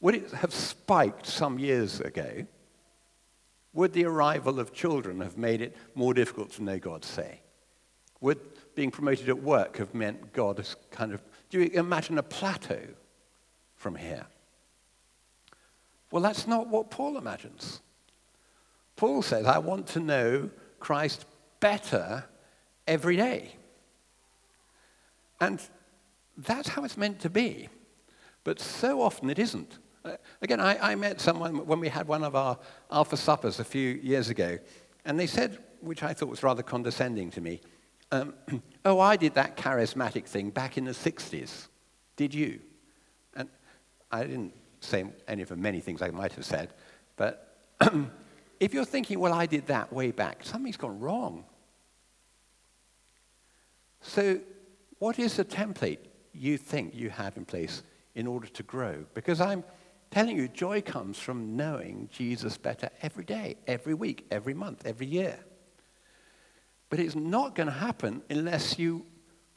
Would 0.00 0.14
it 0.14 0.30
have 0.32 0.52
spiked 0.52 1.26
some 1.26 1.58
years 1.58 2.00
ago? 2.00 2.46
Would 3.76 3.92
the 3.92 4.06
arrival 4.06 4.58
of 4.58 4.72
children 4.72 5.20
have 5.20 5.36
made 5.36 5.60
it 5.60 5.76
more 5.94 6.14
difficult 6.14 6.50
to 6.52 6.62
know 6.62 6.78
God's 6.78 7.06
say? 7.06 7.40
Would 8.22 8.40
being 8.74 8.90
promoted 8.90 9.28
at 9.28 9.42
work 9.42 9.76
have 9.76 9.94
meant 9.94 10.32
God 10.32 10.56
has 10.56 10.76
kind 10.90 11.12
of. 11.12 11.22
Do 11.50 11.60
you 11.60 11.70
imagine 11.78 12.16
a 12.16 12.22
plateau 12.22 12.80
from 13.74 13.94
here? 13.94 14.26
Well, 16.10 16.22
that's 16.22 16.46
not 16.46 16.68
what 16.68 16.90
Paul 16.90 17.18
imagines. 17.18 17.82
Paul 18.96 19.20
says, 19.20 19.44
I 19.44 19.58
want 19.58 19.88
to 19.88 20.00
know 20.00 20.48
Christ 20.80 21.26
better 21.60 22.24
every 22.86 23.16
day. 23.16 23.56
And 25.38 25.60
that's 26.38 26.70
how 26.70 26.84
it's 26.84 26.96
meant 26.96 27.20
to 27.20 27.30
be. 27.30 27.68
But 28.42 28.58
so 28.58 29.02
often 29.02 29.28
it 29.28 29.38
isn't. 29.38 29.78
Uh, 30.06 30.16
again, 30.40 30.60
I, 30.60 30.92
I, 30.92 30.94
met 30.94 31.20
someone 31.20 31.66
when 31.66 31.80
we 31.80 31.88
had 31.88 32.06
one 32.06 32.22
of 32.22 32.36
our 32.36 32.56
Alpha 32.92 33.16
Suppers 33.16 33.58
a 33.58 33.64
few 33.64 33.94
years 33.94 34.30
ago, 34.30 34.56
and 35.04 35.18
they 35.18 35.26
said, 35.26 35.58
which 35.80 36.04
I 36.04 36.14
thought 36.14 36.28
was 36.28 36.44
rather 36.44 36.62
condescending 36.62 37.32
to 37.32 37.40
me, 37.40 37.60
um, 38.12 38.34
oh, 38.84 39.00
I 39.00 39.16
did 39.16 39.34
that 39.34 39.56
charismatic 39.56 40.26
thing 40.26 40.50
back 40.50 40.78
in 40.78 40.84
the 40.84 40.92
60s. 40.92 41.66
Did 42.14 42.32
you? 42.32 42.60
And 43.34 43.48
I 44.12 44.22
didn't 44.22 44.54
say 44.80 45.06
any 45.26 45.42
of 45.42 45.48
the 45.48 45.56
many 45.56 45.80
things 45.80 46.00
I 46.02 46.10
might 46.10 46.32
have 46.34 46.44
said, 46.44 46.72
but 47.16 47.58
if 48.60 48.72
you're 48.72 48.84
thinking, 48.84 49.18
well, 49.18 49.32
I 49.32 49.46
did 49.46 49.66
that 49.66 49.92
way 49.92 50.12
back, 50.12 50.44
something's 50.44 50.76
gone 50.76 51.00
wrong. 51.00 51.44
So, 54.02 54.38
what 55.00 55.18
is 55.18 55.34
the 55.36 55.44
template 55.44 55.98
you 56.32 56.58
think 56.58 56.94
you 56.94 57.10
have 57.10 57.36
in 57.36 57.44
place 57.44 57.82
in 58.14 58.28
order 58.28 58.46
to 58.46 58.62
grow? 58.62 59.04
Because 59.12 59.40
I'm 59.40 59.64
telling 60.10 60.36
you, 60.36 60.48
joy 60.48 60.80
comes 60.80 61.18
from 61.18 61.56
knowing 61.56 62.08
Jesus 62.12 62.56
better 62.56 62.90
every 63.02 63.24
day, 63.24 63.56
every 63.66 63.94
week, 63.94 64.26
every 64.30 64.54
month, 64.54 64.86
every 64.86 65.06
year. 65.06 65.38
But 66.88 67.00
it's 67.00 67.16
not 67.16 67.54
going 67.54 67.66
to 67.66 67.72
happen 67.72 68.22
unless 68.30 68.78
you 68.78 69.04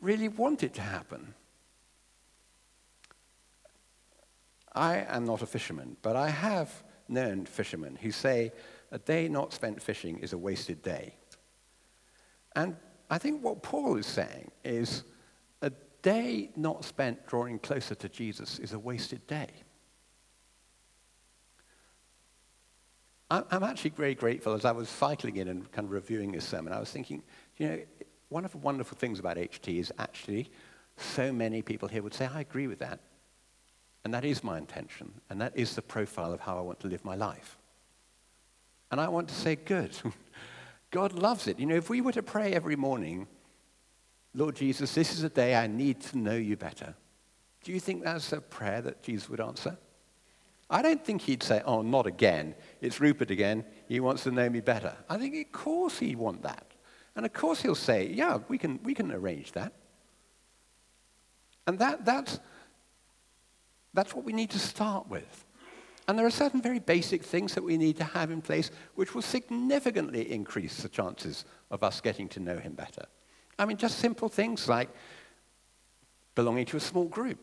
really 0.01 0.27
want 0.27 0.63
it 0.63 0.73
to 0.75 0.81
happen. 0.81 1.33
I 4.73 5.05
am 5.07 5.25
not 5.25 5.41
a 5.41 5.45
fisherman, 5.45 5.97
but 6.01 6.15
I 6.15 6.29
have 6.29 6.83
known 7.07 7.45
fishermen 7.45 7.97
who 8.01 8.11
say 8.11 8.51
a 8.91 8.99
day 8.99 9.27
not 9.27 9.53
spent 9.53 9.81
fishing 9.81 10.19
is 10.19 10.33
a 10.33 10.37
wasted 10.37 10.81
day. 10.81 11.15
And 12.55 12.75
I 13.09 13.17
think 13.17 13.43
what 13.43 13.63
Paul 13.63 13.97
is 13.97 14.05
saying 14.05 14.51
is 14.63 15.03
a 15.61 15.71
day 16.01 16.51
not 16.55 16.85
spent 16.85 17.25
drawing 17.27 17.59
closer 17.59 17.95
to 17.95 18.09
Jesus 18.09 18.59
is 18.59 18.73
a 18.73 18.79
wasted 18.79 19.25
day. 19.27 19.49
I'm 23.31 23.63
actually 23.63 23.91
very 23.91 24.15
grateful 24.15 24.53
as 24.53 24.65
I 24.65 24.71
was 24.71 24.89
cycling 24.89 25.37
in 25.37 25.49
and 25.49 25.71
kind 25.71 25.85
of 25.85 25.91
reviewing 25.91 26.31
this 26.31 26.45
sermon. 26.45 26.73
I 26.73 26.79
was 26.79 26.89
thinking, 26.89 27.21
you 27.57 27.67
know, 27.67 27.79
one 28.29 28.43
of 28.43 28.51
the 28.51 28.57
wonderful 28.57 28.97
things 28.97 29.19
about 29.19 29.37
HT 29.37 29.79
is 29.79 29.93
actually 29.99 30.49
so 30.97 31.31
many 31.31 31.61
people 31.61 31.87
here 31.87 32.01
would 32.01 32.13
say, 32.13 32.25
I 32.25 32.41
agree 32.41 32.67
with 32.67 32.79
that. 32.79 32.99
And 34.03 34.13
that 34.13 34.25
is 34.25 34.43
my 34.43 34.57
intention. 34.57 35.13
And 35.29 35.39
that 35.41 35.55
is 35.55 35.75
the 35.75 35.81
profile 35.81 36.33
of 36.33 36.39
how 36.39 36.57
I 36.57 36.61
want 36.61 36.79
to 36.79 36.87
live 36.87 37.05
my 37.05 37.15
life. 37.15 37.57
And 38.91 38.99
I 38.99 39.07
want 39.07 39.27
to 39.27 39.35
say, 39.35 39.55
good. 39.55 39.95
God 40.91 41.13
loves 41.13 41.47
it. 41.47 41.59
You 41.59 41.67
know, 41.67 41.75
if 41.75 41.89
we 41.89 42.01
were 42.01 42.11
to 42.13 42.23
pray 42.23 42.53
every 42.53 42.75
morning, 42.75 43.27
Lord 44.33 44.55
Jesus, 44.55 44.95
this 44.95 45.13
is 45.13 45.23
a 45.23 45.29
day 45.29 45.55
I 45.55 45.67
need 45.67 46.01
to 46.01 46.17
know 46.17 46.35
you 46.35 46.57
better. 46.57 46.95
Do 47.63 47.71
you 47.71 47.79
think 47.79 48.03
that's 48.03 48.31
a 48.33 48.41
prayer 48.41 48.81
that 48.81 49.03
Jesus 49.03 49.29
would 49.29 49.41
answer? 49.41 49.77
I 50.69 50.81
don't 50.81 51.03
think 51.03 51.21
he'd 51.21 51.43
say, 51.43 51.61
oh, 51.65 51.81
not 51.81 52.05
again. 52.05 52.55
It's 52.81 52.99
Rupert 52.99 53.31
again. 53.31 53.65
He 53.87 53.99
wants 53.99 54.23
to 54.23 54.31
know 54.31 54.49
me 54.49 54.61
better. 54.61 54.95
I 55.09 55.17
think, 55.17 55.35
of 55.35 55.51
course, 55.51 55.99
he'd 55.99 56.17
want 56.17 56.43
that. 56.43 56.65
And 57.15 57.25
of 57.25 57.33
course, 57.33 57.61
he'll 57.61 57.75
say, 57.75 58.07
yeah, 58.07 58.39
we 58.47 58.57
can, 58.57 58.79
we 58.83 58.93
can 58.93 59.11
arrange 59.11 59.51
that. 59.53 59.73
And 61.67 61.77
that, 61.79 62.05
that's, 62.05 62.39
that's 63.93 64.15
what 64.15 64.25
we 64.25 64.33
need 64.33 64.51
to 64.51 64.59
start 64.59 65.09
with. 65.09 65.45
And 66.07 66.17
there 66.17 66.25
are 66.25 66.31
certain 66.31 66.61
very 66.61 66.79
basic 66.79 67.23
things 67.23 67.53
that 67.53 67.63
we 67.63 67.77
need 67.77 67.97
to 67.97 68.03
have 68.03 68.31
in 68.31 68.41
place 68.41 68.71
which 68.95 69.13
will 69.13 69.21
significantly 69.21 70.31
increase 70.31 70.77
the 70.81 70.89
chances 70.89 71.45
of 71.69 71.83
us 71.83 72.01
getting 72.01 72.27
to 72.29 72.39
know 72.39 72.57
him 72.57 72.73
better. 72.73 73.05
I 73.59 73.65
mean, 73.65 73.77
just 73.77 73.99
simple 73.99 74.29
things 74.29 74.67
like 74.67 74.89
belonging 76.33 76.65
to 76.67 76.77
a 76.77 76.79
small 76.79 77.05
group 77.05 77.37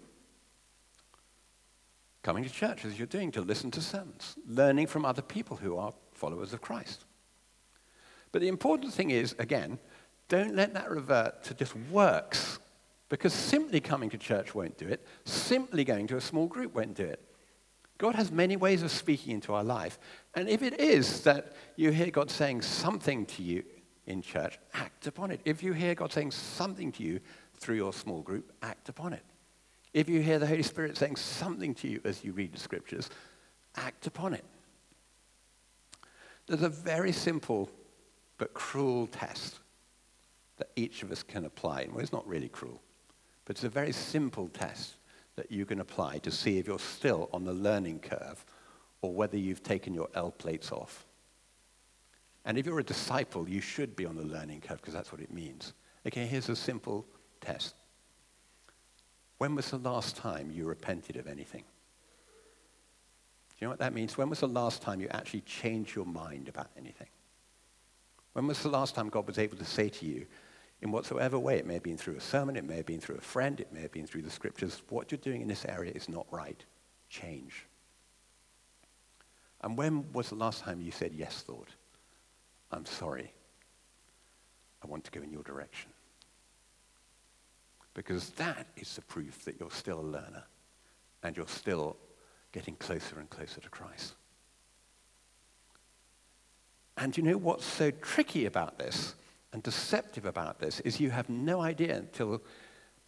coming 2.26 2.42
to 2.42 2.50
church 2.50 2.84
as 2.84 2.98
you're 2.98 3.06
doing 3.06 3.30
to 3.30 3.40
listen 3.40 3.70
to 3.70 3.80
sermons, 3.80 4.34
learning 4.48 4.88
from 4.88 5.04
other 5.04 5.22
people 5.22 5.56
who 5.56 5.76
are 5.76 5.94
followers 6.10 6.52
of 6.52 6.60
Christ. 6.60 7.04
But 8.32 8.42
the 8.42 8.48
important 8.48 8.92
thing 8.92 9.12
is, 9.12 9.36
again, 9.38 9.78
don't 10.28 10.56
let 10.56 10.74
that 10.74 10.90
revert 10.90 11.44
to 11.44 11.54
just 11.54 11.76
works, 11.88 12.58
because 13.08 13.32
simply 13.32 13.78
coming 13.78 14.10
to 14.10 14.18
church 14.18 14.56
won't 14.56 14.76
do 14.76 14.88
it, 14.88 15.06
simply 15.24 15.84
going 15.84 16.08
to 16.08 16.16
a 16.16 16.20
small 16.20 16.48
group 16.48 16.74
won't 16.74 16.96
do 16.96 17.04
it. 17.04 17.22
God 17.96 18.16
has 18.16 18.32
many 18.32 18.56
ways 18.56 18.82
of 18.82 18.90
speaking 18.90 19.32
into 19.32 19.54
our 19.54 19.62
life. 19.62 19.96
And 20.34 20.48
if 20.48 20.62
it 20.62 20.80
is 20.80 21.20
that 21.20 21.54
you 21.76 21.92
hear 21.92 22.10
God 22.10 22.28
saying 22.28 22.62
something 22.62 23.24
to 23.26 23.42
you 23.44 23.62
in 24.06 24.20
church, 24.20 24.58
act 24.74 25.06
upon 25.06 25.30
it. 25.30 25.42
If 25.44 25.62
you 25.62 25.74
hear 25.74 25.94
God 25.94 26.12
saying 26.12 26.32
something 26.32 26.90
to 26.90 27.04
you 27.04 27.20
through 27.56 27.76
your 27.76 27.92
small 27.92 28.20
group, 28.20 28.52
act 28.62 28.88
upon 28.88 29.12
it. 29.12 29.22
If 29.96 30.10
you 30.10 30.20
hear 30.20 30.38
the 30.38 30.46
Holy 30.46 30.62
Spirit 30.62 30.98
saying 30.98 31.16
something 31.16 31.74
to 31.76 31.88
you 31.88 32.02
as 32.04 32.22
you 32.22 32.32
read 32.32 32.52
the 32.52 32.58
scriptures, 32.58 33.08
act 33.76 34.06
upon 34.06 34.34
it. 34.34 34.44
There's 36.46 36.60
a 36.60 36.68
very 36.68 37.12
simple 37.12 37.70
but 38.36 38.52
cruel 38.52 39.06
test 39.06 39.60
that 40.58 40.68
each 40.76 41.02
of 41.02 41.10
us 41.10 41.22
can 41.22 41.46
apply. 41.46 41.88
Well, 41.90 42.00
it's 42.00 42.12
not 42.12 42.28
really 42.28 42.50
cruel, 42.50 42.82
but 43.46 43.56
it's 43.56 43.64
a 43.64 43.70
very 43.70 43.92
simple 43.92 44.48
test 44.48 44.96
that 45.34 45.50
you 45.50 45.64
can 45.64 45.80
apply 45.80 46.18
to 46.18 46.30
see 46.30 46.58
if 46.58 46.66
you're 46.66 46.78
still 46.78 47.30
on 47.32 47.44
the 47.44 47.54
learning 47.54 48.00
curve 48.00 48.44
or 49.00 49.14
whether 49.14 49.38
you've 49.38 49.62
taken 49.62 49.94
your 49.94 50.10
L 50.14 50.30
plates 50.30 50.72
off. 50.72 51.06
And 52.44 52.58
if 52.58 52.66
you're 52.66 52.80
a 52.80 52.84
disciple, 52.84 53.48
you 53.48 53.62
should 53.62 53.96
be 53.96 54.04
on 54.04 54.16
the 54.16 54.24
learning 54.24 54.60
curve 54.60 54.76
because 54.76 54.92
that's 54.92 55.10
what 55.10 55.22
it 55.22 55.32
means. 55.32 55.72
Okay, 56.06 56.26
here's 56.26 56.50
a 56.50 56.56
simple 56.56 57.06
test. 57.40 57.76
When 59.38 59.54
was 59.54 59.70
the 59.70 59.78
last 59.78 60.16
time 60.16 60.50
you 60.50 60.66
repented 60.66 61.16
of 61.16 61.26
anything? 61.26 61.64
Do 63.50 63.64
you 63.64 63.66
know 63.66 63.70
what 63.70 63.78
that 63.78 63.94
means? 63.94 64.18
When 64.18 64.28
was 64.28 64.40
the 64.40 64.48
last 64.48 64.82
time 64.82 65.00
you 65.00 65.08
actually 65.10 65.40
changed 65.42 65.94
your 65.94 66.06
mind 66.06 66.48
about 66.48 66.68
anything? 66.76 67.08
When 68.32 68.46
was 68.46 68.62
the 68.62 68.68
last 68.68 68.94
time 68.94 69.08
God 69.08 69.26
was 69.26 69.38
able 69.38 69.56
to 69.56 69.64
say 69.64 69.88
to 69.88 70.06
you, 70.06 70.26
in 70.82 70.92
whatsoever 70.92 71.38
way, 71.38 71.56
it 71.56 71.66
may 71.66 71.74
have 71.74 71.82
been 71.82 71.96
through 71.96 72.16
a 72.16 72.20
sermon, 72.20 72.56
it 72.56 72.64
may 72.64 72.76
have 72.76 72.84
been 72.86 73.00
through 73.00 73.16
a 73.16 73.22
friend, 73.22 73.60
it 73.60 73.72
may 73.72 73.80
have 73.80 73.92
been 73.92 74.06
through 74.06 74.22
the 74.22 74.30
scriptures, 74.30 74.82
what 74.90 75.10
you're 75.10 75.18
doing 75.18 75.40
in 75.40 75.48
this 75.48 75.64
area 75.64 75.90
is 75.94 76.08
not 76.08 76.26
right. 76.30 76.62
Change. 77.08 77.64
And 79.62 79.76
when 79.76 80.12
was 80.12 80.28
the 80.28 80.34
last 80.34 80.62
time 80.62 80.82
you 80.82 80.90
said, 80.90 81.12
Yes, 81.14 81.44
Lord, 81.48 81.68
I'm 82.70 82.84
sorry. 82.84 83.32
I 84.84 84.86
want 84.86 85.04
to 85.04 85.10
go 85.10 85.22
in 85.22 85.32
your 85.32 85.42
direction? 85.42 85.90
Because 87.96 88.28
that 88.32 88.66
is 88.76 88.94
the 88.94 89.00
proof 89.00 89.46
that 89.46 89.58
you're 89.58 89.70
still 89.70 90.00
a 90.00 90.02
learner 90.02 90.44
and 91.22 91.34
you're 91.34 91.48
still 91.48 91.96
getting 92.52 92.76
closer 92.76 93.18
and 93.18 93.30
closer 93.30 93.58
to 93.58 93.70
Christ. 93.70 94.12
And 96.98 97.16
you 97.16 97.22
know 97.22 97.38
what's 97.38 97.64
so 97.64 97.90
tricky 97.90 98.44
about 98.44 98.78
this 98.78 99.14
and 99.54 99.62
deceptive 99.62 100.26
about 100.26 100.58
this 100.58 100.80
is 100.80 101.00
you 101.00 101.08
have 101.08 101.30
no 101.30 101.62
idea 101.62 101.96
until 101.96 102.42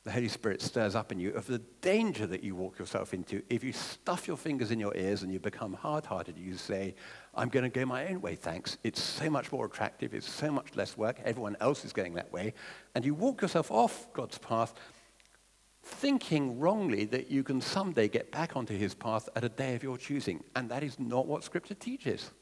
the 0.04 0.10
Holy 0.10 0.28
Spirit 0.28 0.62
stirs 0.62 0.94
up 0.94 1.12
in 1.12 1.20
you 1.20 1.32
of 1.32 1.46
the 1.46 1.58
danger 1.82 2.26
that 2.26 2.42
you 2.42 2.54
walk 2.54 2.78
yourself 2.78 3.12
into 3.12 3.42
if 3.50 3.62
you 3.62 3.74
stuff 3.74 4.26
your 4.26 4.38
fingers 4.38 4.70
in 4.70 4.80
your 4.80 4.96
ears 4.96 5.22
and 5.22 5.30
you 5.30 5.38
become 5.38 5.74
hard 5.74 6.06
hearted. 6.06 6.38
You 6.38 6.54
say, 6.56 6.94
I'm 7.38 7.48
going 7.48 7.62
to 7.62 7.70
go 7.70 7.86
my 7.86 8.08
own 8.08 8.20
way, 8.20 8.34
thanks. 8.34 8.78
It's 8.82 9.00
so 9.00 9.30
much 9.30 9.52
more 9.52 9.64
attractive, 9.64 10.12
it's 10.12 10.28
so 10.28 10.50
much 10.50 10.74
less 10.74 10.96
work, 10.96 11.20
everyone 11.24 11.56
else 11.60 11.84
is 11.84 11.92
going 11.92 12.14
that 12.14 12.32
way. 12.32 12.52
And 12.94 13.04
you 13.04 13.14
walk 13.14 13.42
yourself 13.42 13.70
off 13.70 14.12
God's 14.12 14.38
path, 14.38 14.74
thinking 15.84 16.58
wrongly 16.58 17.04
that 17.06 17.30
you 17.30 17.44
can 17.44 17.60
someday 17.60 18.08
get 18.08 18.32
back 18.32 18.56
onto 18.56 18.76
his 18.76 18.92
path 18.92 19.28
at 19.36 19.44
a 19.44 19.48
day 19.48 19.76
of 19.76 19.84
your 19.84 19.96
choosing. 19.96 20.42
And 20.56 20.68
that 20.70 20.82
is 20.82 20.98
not 20.98 21.26
what 21.26 21.44
Scripture 21.44 21.74
teaches. 21.74 22.32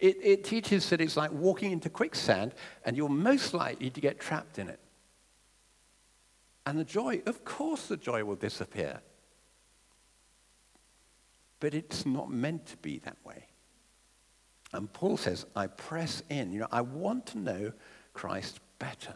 It, 0.00 0.18
it 0.20 0.44
teaches 0.44 0.90
that 0.90 1.00
it's 1.00 1.16
like 1.16 1.30
walking 1.30 1.70
into 1.70 1.90
quicksand, 1.90 2.54
and 2.84 2.96
you're 2.96 3.08
most 3.08 3.54
likely 3.54 3.90
to 3.90 4.00
get 4.00 4.18
trapped 4.18 4.58
in 4.58 4.68
it. 4.68 4.80
And 6.66 6.76
the 6.76 6.84
joy, 6.84 7.22
of 7.24 7.44
course, 7.44 7.86
the 7.86 7.96
joy 7.96 8.24
will 8.24 8.36
disappear. 8.36 9.00
But 11.60 11.74
it's 11.74 12.04
not 12.04 12.30
meant 12.30 12.66
to 12.66 12.76
be 12.78 12.98
that 13.00 13.16
way. 13.24 13.44
And 14.72 14.92
Paul 14.92 15.16
says, 15.16 15.46
I 15.56 15.66
press 15.66 16.22
in. 16.28 16.52
You 16.52 16.60
know, 16.60 16.68
I 16.70 16.80
want 16.82 17.26
to 17.26 17.38
know 17.38 17.72
Christ 18.12 18.60
better. 18.78 19.14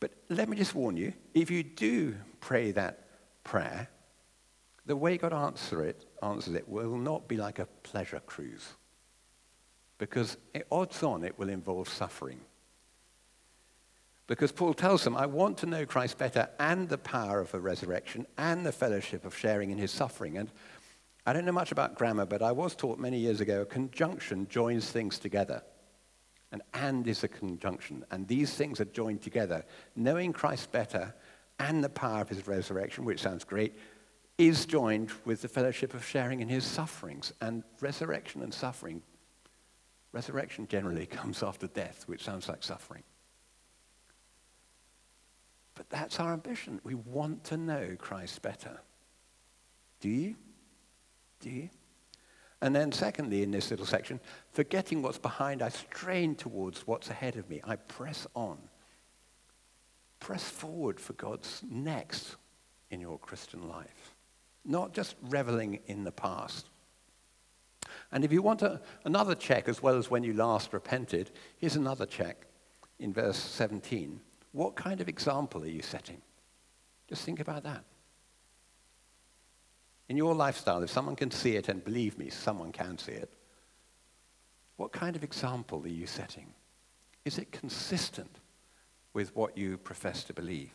But 0.00 0.12
let 0.28 0.48
me 0.48 0.56
just 0.56 0.74
warn 0.74 0.96
you 0.96 1.14
if 1.32 1.50
you 1.50 1.62
do 1.62 2.14
pray 2.40 2.72
that 2.72 3.08
prayer, 3.42 3.88
the 4.86 4.96
way 4.96 5.16
God 5.16 5.32
answer 5.32 5.82
it, 5.82 6.04
answers 6.22 6.54
it 6.54 6.68
will 6.68 6.98
not 6.98 7.26
be 7.26 7.36
like 7.36 7.58
a 7.58 7.66
pleasure 7.82 8.20
cruise. 8.26 8.68
Because 9.96 10.36
odds 10.70 11.02
on 11.02 11.24
it 11.24 11.38
will 11.38 11.48
involve 11.48 11.88
suffering. 11.88 12.40
Because 14.26 14.52
Paul 14.52 14.74
tells 14.74 15.04
them, 15.04 15.16
I 15.16 15.26
want 15.26 15.58
to 15.58 15.66
know 15.66 15.84
Christ 15.84 16.18
better 16.18 16.48
and 16.58 16.88
the 16.88 16.98
power 16.98 17.40
of 17.40 17.52
the 17.52 17.60
resurrection 17.60 18.26
and 18.38 18.64
the 18.64 18.72
fellowship 18.72 19.24
of 19.24 19.36
sharing 19.36 19.70
in 19.70 19.78
his 19.78 19.90
suffering. 19.90 20.38
And 20.38 20.50
I 21.26 21.32
don't 21.32 21.44
know 21.44 21.52
much 21.52 21.72
about 21.72 21.94
grammar, 21.94 22.26
but 22.26 22.42
I 22.42 22.52
was 22.52 22.74
taught 22.74 22.98
many 22.98 23.18
years 23.18 23.40
ago 23.40 23.62
a 23.62 23.66
conjunction 23.66 24.46
joins 24.48 24.90
things 24.90 25.18
together. 25.18 25.62
And 26.52 26.62
and 26.74 27.06
is 27.08 27.24
a 27.24 27.28
conjunction. 27.28 28.04
And 28.10 28.28
these 28.28 28.54
things 28.54 28.80
are 28.80 28.84
joined 28.84 29.22
together. 29.22 29.64
Knowing 29.96 30.32
Christ 30.32 30.70
better 30.70 31.14
and 31.58 31.82
the 31.82 31.88
power 31.88 32.20
of 32.20 32.28
his 32.28 32.46
resurrection, 32.46 33.04
which 33.04 33.22
sounds 33.22 33.42
great, 33.42 33.74
is 34.38 34.66
joined 34.66 35.10
with 35.24 35.42
the 35.42 35.48
fellowship 35.48 35.94
of 35.94 36.04
sharing 36.04 36.40
in 36.40 36.48
his 36.48 36.64
sufferings. 36.64 37.32
And 37.40 37.64
resurrection 37.80 38.42
and 38.42 38.52
suffering, 38.52 39.02
resurrection 40.12 40.68
generally 40.68 41.06
comes 41.20 41.42
after 41.42 41.66
death, 41.66 42.04
which 42.06 42.22
sounds 42.22 42.48
like 42.48 42.62
suffering. 42.62 43.02
But 45.74 45.90
that's 45.90 46.20
our 46.20 46.32
ambition. 46.32 46.80
We 46.84 46.94
want 46.94 47.44
to 47.44 47.56
know 47.56 47.96
Christ 47.98 48.42
better. 48.42 48.80
Do 50.00 50.08
you? 50.08 50.36
Do 51.44 51.50
you? 51.50 51.68
And 52.62 52.74
then, 52.74 52.90
secondly, 52.90 53.42
in 53.42 53.50
this 53.50 53.70
little 53.70 53.84
section, 53.84 54.18
forgetting 54.50 55.02
what's 55.02 55.18
behind, 55.18 55.60
I 55.60 55.68
strain 55.68 56.34
towards 56.34 56.86
what's 56.86 57.10
ahead 57.10 57.36
of 57.36 57.50
me. 57.50 57.60
I 57.62 57.76
press 57.76 58.26
on. 58.34 58.56
Press 60.20 60.42
forward 60.42 60.98
for 60.98 61.12
God's 61.12 61.62
next 61.70 62.36
in 62.90 62.98
your 62.98 63.18
Christian 63.18 63.68
life, 63.68 64.14
not 64.64 64.94
just 64.94 65.16
reveling 65.28 65.80
in 65.84 66.04
the 66.04 66.12
past. 66.12 66.70
And 68.10 68.24
if 68.24 68.32
you 68.32 68.40
want 68.40 68.62
a, 68.62 68.80
another 69.04 69.34
check 69.34 69.68
as 69.68 69.82
well 69.82 69.98
as 69.98 70.10
when 70.10 70.24
you 70.24 70.32
last 70.32 70.72
repented, 70.72 71.30
here's 71.58 71.76
another 71.76 72.06
check 72.06 72.46
in 72.98 73.12
verse 73.12 73.36
17. 73.36 74.18
What 74.52 74.76
kind 74.76 75.02
of 75.02 75.10
example 75.10 75.62
are 75.62 75.68
you 75.68 75.82
setting? 75.82 76.22
Just 77.06 77.26
think 77.26 77.40
about 77.40 77.64
that. 77.64 77.84
In 80.08 80.16
your 80.16 80.34
lifestyle, 80.34 80.82
if 80.82 80.90
someone 80.90 81.16
can 81.16 81.30
see 81.30 81.56
it, 81.56 81.68
and 81.68 81.84
believe 81.84 82.18
me, 82.18 82.28
someone 82.30 82.72
can 82.72 82.98
see 82.98 83.12
it, 83.12 83.32
what 84.76 84.92
kind 84.92 85.16
of 85.16 85.24
example 85.24 85.82
are 85.84 85.88
you 85.88 86.06
setting? 86.06 86.52
Is 87.24 87.38
it 87.38 87.52
consistent 87.52 88.40
with 89.14 89.34
what 89.34 89.56
you 89.56 89.78
profess 89.78 90.24
to 90.24 90.34
believe? 90.34 90.72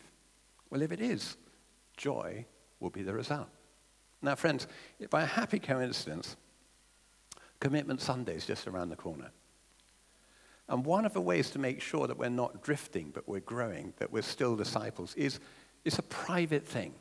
Well, 0.70 0.82
if 0.82 0.90
it 0.90 1.00
is, 1.00 1.36
joy 1.96 2.44
will 2.80 2.90
be 2.90 3.02
the 3.02 3.12
result. 3.12 3.48
Now, 4.22 4.34
friends, 4.34 4.66
by 5.10 5.22
a 5.22 5.26
happy 5.26 5.58
coincidence, 5.58 6.36
Commitment 7.60 8.00
Sunday 8.00 8.34
is 8.34 8.46
just 8.46 8.66
around 8.66 8.88
the 8.88 8.96
corner. 8.96 9.30
And 10.68 10.84
one 10.84 11.04
of 11.04 11.12
the 11.12 11.20
ways 11.20 11.50
to 11.50 11.58
make 11.58 11.82
sure 11.82 12.06
that 12.06 12.16
we're 12.16 12.30
not 12.30 12.62
drifting, 12.62 13.10
but 13.12 13.28
we're 13.28 13.40
growing, 13.40 13.92
that 13.98 14.10
we're 14.10 14.22
still 14.22 14.56
disciples, 14.56 15.14
is 15.14 15.40
it's 15.84 15.98
a 15.98 16.02
private 16.02 16.66
thing. 16.66 16.94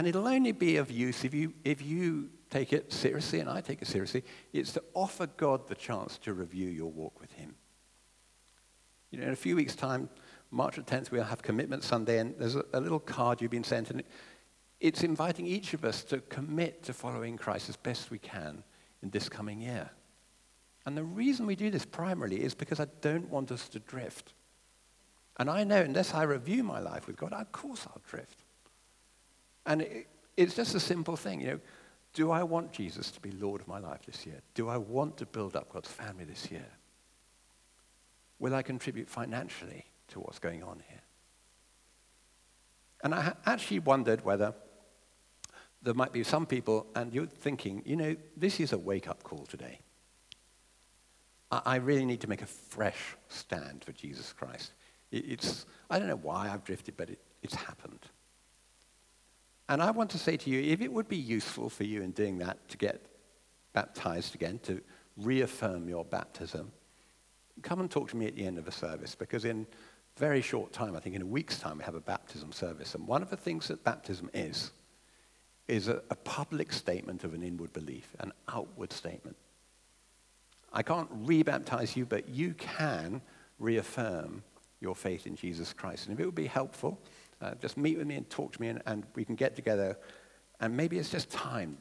And 0.00 0.08
it'll 0.08 0.28
only 0.28 0.52
be 0.52 0.78
of 0.78 0.90
use 0.90 1.24
if 1.24 1.34
you, 1.34 1.52
if 1.62 1.82
you 1.82 2.30
take 2.48 2.72
it 2.72 2.90
seriously, 2.90 3.40
and 3.40 3.50
I 3.50 3.60
take 3.60 3.82
it 3.82 3.86
seriously. 3.86 4.24
It's 4.50 4.72
to 4.72 4.82
offer 4.94 5.26
God 5.26 5.68
the 5.68 5.74
chance 5.74 6.16
to 6.22 6.32
review 6.32 6.70
your 6.70 6.90
walk 6.90 7.20
with 7.20 7.30
Him. 7.32 7.54
You 9.10 9.18
know, 9.18 9.26
in 9.26 9.32
a 9.34 9.36
few 9.36 9.56
weeks' 9.56 9.74
time, 9.74 10.08
March 10.50 10.76
the 10.76 10.82
10th, 10.82 11.10
we'll 11.10 11.24
have 11.24 11.42
Commitment 11.42 11.84
Sunday, 11.84 12.18
and 12.18 12.34
there's 12.38 12.56
a, 12.56 12.64
a 12.72 12.80
little 12.80 12.98
card 12.98 13.42
you've 13.42 13.50
been 13.50 13.62
sent, 13.62 13.90
and 13.90 14.02
it's 14.80 15.02
inviting 15.02 15.46
each 15.46 15.74
of 15.74 15.84
us 15.84 16.02
to 16.04 16.20
commit 16.20 16.82
to 16.84 16.94
following 16.94 17.36
Christ 17.36 17.68
as 17.68 17.76
best 17.76 18.10
we 18.10 18.18
can 18.18 18.64
in 19.02 19.10
this 19.10 19.28
coming 19.28 19.60
year. 19.60 19.90
And 20.86 20.96
the 20.96 21.04
reason 21.04 21.44
we 21.44 21.56
do 21.56 21.68
this 21.68 21.84
primarily 21.84 22.42
is 22.42 22.54
because 22.54 22.80
I 22.80 22.86
don't 23.02 23.28
want 23.28 23.52
us 23.52 23.68
to 23.68 23.78
drift. 23.80 24.32
And 25.36 25.50
I 25.50 25.62
know 25.64 25.82
unless 25.82 26.14
I 26.14 26.22
review 26.22 26.64
my 26.64 26.80
life 26.80 27.06
with 27.06 27.18
God, 27.18 27.34
of 27.34 27.52
course 27.52 27.86
I'll 27.86 28.00
drift. 28.08 28.44
And 29.66 29.82
it, 29.82 30.08
it's 30.36 30.54
just 30.54 30.74
a 30.74 30.80
simple 30.80 31.16
thing, 31.16 31.40
you 31.40 31.46
know. 31.48 31.60
Do 32.12 32.32
I 32.32 32.42
want 32.42 32.72
Jesus 32.72 33.10
to 33.12 33.20
be 33.20 33.30
Lord 33.30 33.60
of 33.60 33.68
my 33.68 33.78
life 33.78 34.02
this 34.04 34.26
year? 34.26 34.40
Do 34.54 34.68
I 34.68 34.76
want 34.76 35.16
to 35.18 35.26
build 35.26 35.54
up 35.54 35.72
God's 35.72 35.88
family 35.88 36.24
this 36.24 36.50
year? 36.50 36.66
Will 38.40 38.54
I 38.54 38.62
contribute 38.62 39.08
financially 39.08 39.84
to 40.08 40.18
what's 40.18 40.40
going 40.40 40.62
on 40.62 40.82
here? 40.88 41.02
And 43.04 43.14
I 43.14 43.34
actually 43.46 43.78
wondered 43.78 44.24
whether 44.24 44.54
there 45.82 45.94
might 45.94 46.12
be 46.12 46.24
some 46.24 46.46
people, 46.46 46.86
and 46.94 47.14
you're 47.14 47.26
thinking, 47.26 47.82
you 47.86 47.96
know, 47.96 48.16
this 48.36 48.60
is 48.60 48.72
a 48.72 48.78
wake 48.78 49.08
up 49.08 49.22
call 49.22 49.46
today. 49.46 49.78
I 51.52 51.76
really 51.76 52.04
need 52.04 52.20
to 52.20 52.28
make 52.28 52.42
a 52.42 52.46
fresh 52.46 53.16
stand 53.28 53.84
for 53.84 53.92
Jesus 53.92 54.32
Christ. 54.32 54.72
It's, 55.10 55.66
I 55.88 55.98
don't 55.98 56.06
know 56.06 56.16
why 56.16 56.48
I've 56.48 56.64
drifted, 56.64 56.96
but 56.96 57.10
it, 57.10 57.18
it's 57.42 57.54
happened. 57.54 58.00
And 59.70 59.80
I 59.80 59.92
want 59.92 60.10
to 60.10 60.18
say 60.18 60.36
to 60.36 60.50
you, 60.50 60.60
if 60.72 60.80
it 60.80 60.92
would 60.92 61.08
be 61.08 61.16
useful 61.16 61.70
for 61.70 61.84
you 61.84 62.02
in 62.02 62.10
doing 62.10 62.38
that 62.38 62.68
to 62.70 62.76
get 62.76 63.06
baptized 63.72 64.34
again, 64.34 64.58
to 64.64 64.80
reaffirm 65.16 65.88
your 65.88 66.04
baptism, 66.04 66.72
come 67.62 67.78
and 67.78 67.88
talk 67.88 68.10
to 68.10 68.16
me 68.16 68.26
at 68.26 68.34
the 68.34 68.44
end 68.44 68.58
of 68.58 68.64
the 68.64 68.72
service 68.72 69.14
because 69.14 69.44
in 69.44 69.68
very 70.16 70.42
short 70.42 70.72
time, 70.72 70.96
I 70.96 70.98
think 70.98 71.14
in 71.14 71.22
a 71.22 71.26
week's 71.26 71.60
time, 71.60 71.78
we 71.78 71.84
have 71.84 71.94
a 71.94 72.00
baptism 72.00 72.50
service. 72.50 72.96
And 72.96 73.06
one 73.06 73.22
of 73.22 73.30
the 73.30 73.36
things 73.36 73.68
that 73.68 73.84
baptism 73.84 74.28
is, 74.34 74.72
is 75.68 75.86
a, 75.86 76.02
a 76.10 76.16
public 76.16 76.72
statement 76.72 77.22
of 77.22 77.32
an 77.32 77.44
inward 77.44 77.72
belief, 77.72 78.08
an 78.18 78.32
outward 78.48 78.92
statement. 78.92 79.36
I 80.72 80.82
can't 80.82 81.24
rebaptize 81.24 81.94
you, 81.94 82.06
but 82.06 82.28
you 82.28 82.54
can 82.54 83.22
reaffirm 83.60 84.42
your 84.80 84.96
faith 84.96 85.28
in 85.28 85.36
Jesus 85.36 85.72
Christ. 85.72 86.08
And 86.08 86.14
if 86.14 86.20
it 86.20 86.26
would 86.26 86.34
be 86.34 86.46
helpful, 86.46 87.00
uh, 87.40 87.54
just 87.54 87.76
meet 87.76 87.98
with 87.98 88.06
me 88.06 88.16
and 88.16 88.28
talk 88.28 88.52
to 88.52 88.60
me, 88.60 88.68
and, 88.68 88.82
and 88.86 89.04
we 89.14 89.24
can 89.24 89.34
get 89.34 89.56
together. 89.56 89.98
And 90.60 90.76
maybe 90.76 90.98
it's 90.98 91.10
just 91.10 91.30
time 91.30 91.78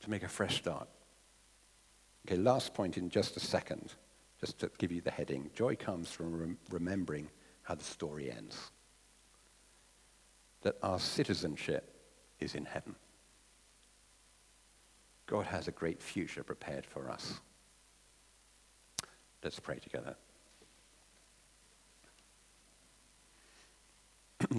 to 0.00 0.10
make 0.10 0.22
a 0.22 0.28
fresh 0.28 0.56
start. 0.56 0.88
Okay, 2.26 2.36
last 2.36 2.74
point 2.74 2.98
in 2.98 3.08
just 3.08 3.36
a 3.36 3.40
second, 3.40 3.94
just 4.40 4.58
to 4.60 4.70
give 4.78 4.92
you 4.92 5.00
the 5.00 5.10
heading. 5.10 5.50
Joy 5.54 5.76
comes 5.76 6.10
from 6.10 6.38
rem- 6.38 6.58
remembering 6.70 7.28
how 7.62 7.74
the 7.74 7.84
story 7.84 8.30
ends. 8.30 8.70
That 10.62 10.76
our 10.82 10.98
citizenship 10.98 11.94
is 12.40 12.54
in 12.54 12.64
heaven. 12.64 12.94
God 15.26 15.46
has 15.46 15.68
a 15.68 15.72
great 15.72 16.02
future 16.02 16.42
prepared 16.42 16.86
for 16.86 17.10
us. 17.10 17.40
Let's 19.42 19.60
pray 19.60 19.78
together. 19.78 20.16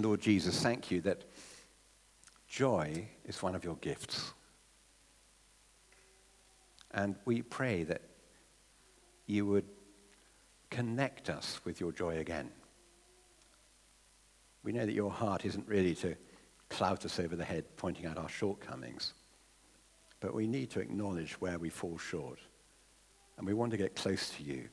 Lord 0.02 0.20
Jesus, 0.20 0.62
thank 0.62 0.90
you 0.90 1.00
that 1.02 1.24
joy 2.48 3.08
is 3.24 3.42
one 3.42 3.54
of 3.54 3.64
your 3.64 3.76
gifts. 3.76 4.32
And 6.92 7.16
we 7.24 7.42
pray 7.42 7.84
that 7.84 8.02
you 9.26 9.46
would 9.46 9.66
connect 10.70 11.30
us 11.30 11.60
with 11.64 11.80
your 11.80 11.92
joy 11.92 12.18
again. 12.18 12.50
We 14.62 14.72
know 14.72 14.84
that 14.84 14.92
your 14.92 15.10
heart 15.10 15.44
isn't 15.44 15.66
really 15.68 15.94
to 15.96 16.16
clout 16.68 17.04
us 17.04 17.18
over 17.18 17.36
the 17.36 17.44
head, 17.44 17.64
pointing 17.76 18.06
out 18.06 18.18
our 18.18 18.28
shortcomings, 18.28 19.14
but 20.20 20.34
we 20.34 20.46
need 20.46 20.70
to 20.70 20.80
acknowledge 20.80 21.40
where 21.40 21.58
we 21.58 21.70
fall 21.70 21.98
short 21.98 22.38
and 23.38 23.46
we 23.46 23.54
want 23.54 23.70
to 23.70 23.76
get 23.76 23.96
close 23.96 24.30
to 24.30 24.42
you. 24.42 24.68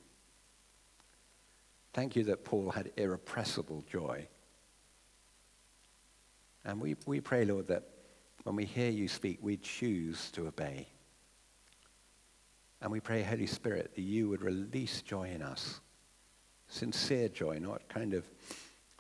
Thank 1.94 2.16
you 2.16 2.24
that 2.26 2.44
Paul 2.44 2.70
had 2.70 2.92
irrepressible 2.98 3.84
joy. 3.90 4.28
And 6.68 6.82
we, 6.82 6.98
we 7.06 7.22
pray, 7.22 7.46
Lord, 7.46 7.70
that 7.70 7.84
when 8.44 8.58
we 8.58 8.66
hear 8.66 8.92
you 8.92 9.08
speak, 9.08 9.40
we 9.42 9.56
choose 9.56 10.30
to 10.32 10.48
obey. 10.48 10.86
And 12.82 12.92
we 12.92 13.00
pray, 13.00 13.24
Holy 13.24 13.48
Spirit, 13.48 13.96
that 13.96 14.02
you 14.02 14.28
would 14.30 14.42
release 14.42 15.02
joy 15.02 15.30
in 15.34 15.42
us. 15.42 15.80
Sincere 16.68 17.30
joy, 17.30 17.58
not 17.60 17.88
kind 17.88 18.14
of 18.14 18.26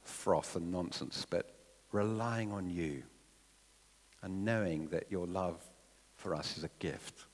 froth 0.02 0.56
and 0.56 0.72
nonsense, 0.72 1.28
but 1.30 1.58
relying 1.92 2.54
on 2.54 2.70
you 2.70 3.04
and 4.24 4.46
knowing 4.46 4.88
that 4.88 5.12
your 5.12 5.28
love 5.28 5.62
for 6.16 6.34
us 6.34 6.58
is 6.58 6.64
a 6.64 6.70
gift. 6.80 7.26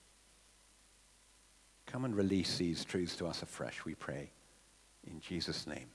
Come 1.85 2.05
and 2.05 2.15
release 2.15 2.57
these 2.57 2.83
truths 2.83 3.15
to 3.17 3.27
us 3.27 3.43
afresh, 3.43 3.85
we 3.85 3.93
pray. 3.93 4.31
In 5.05 5.19
Jesus' 5.19 5.67
name. 5.67 5.89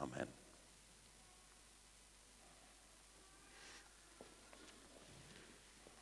Amen. 0.00 0.26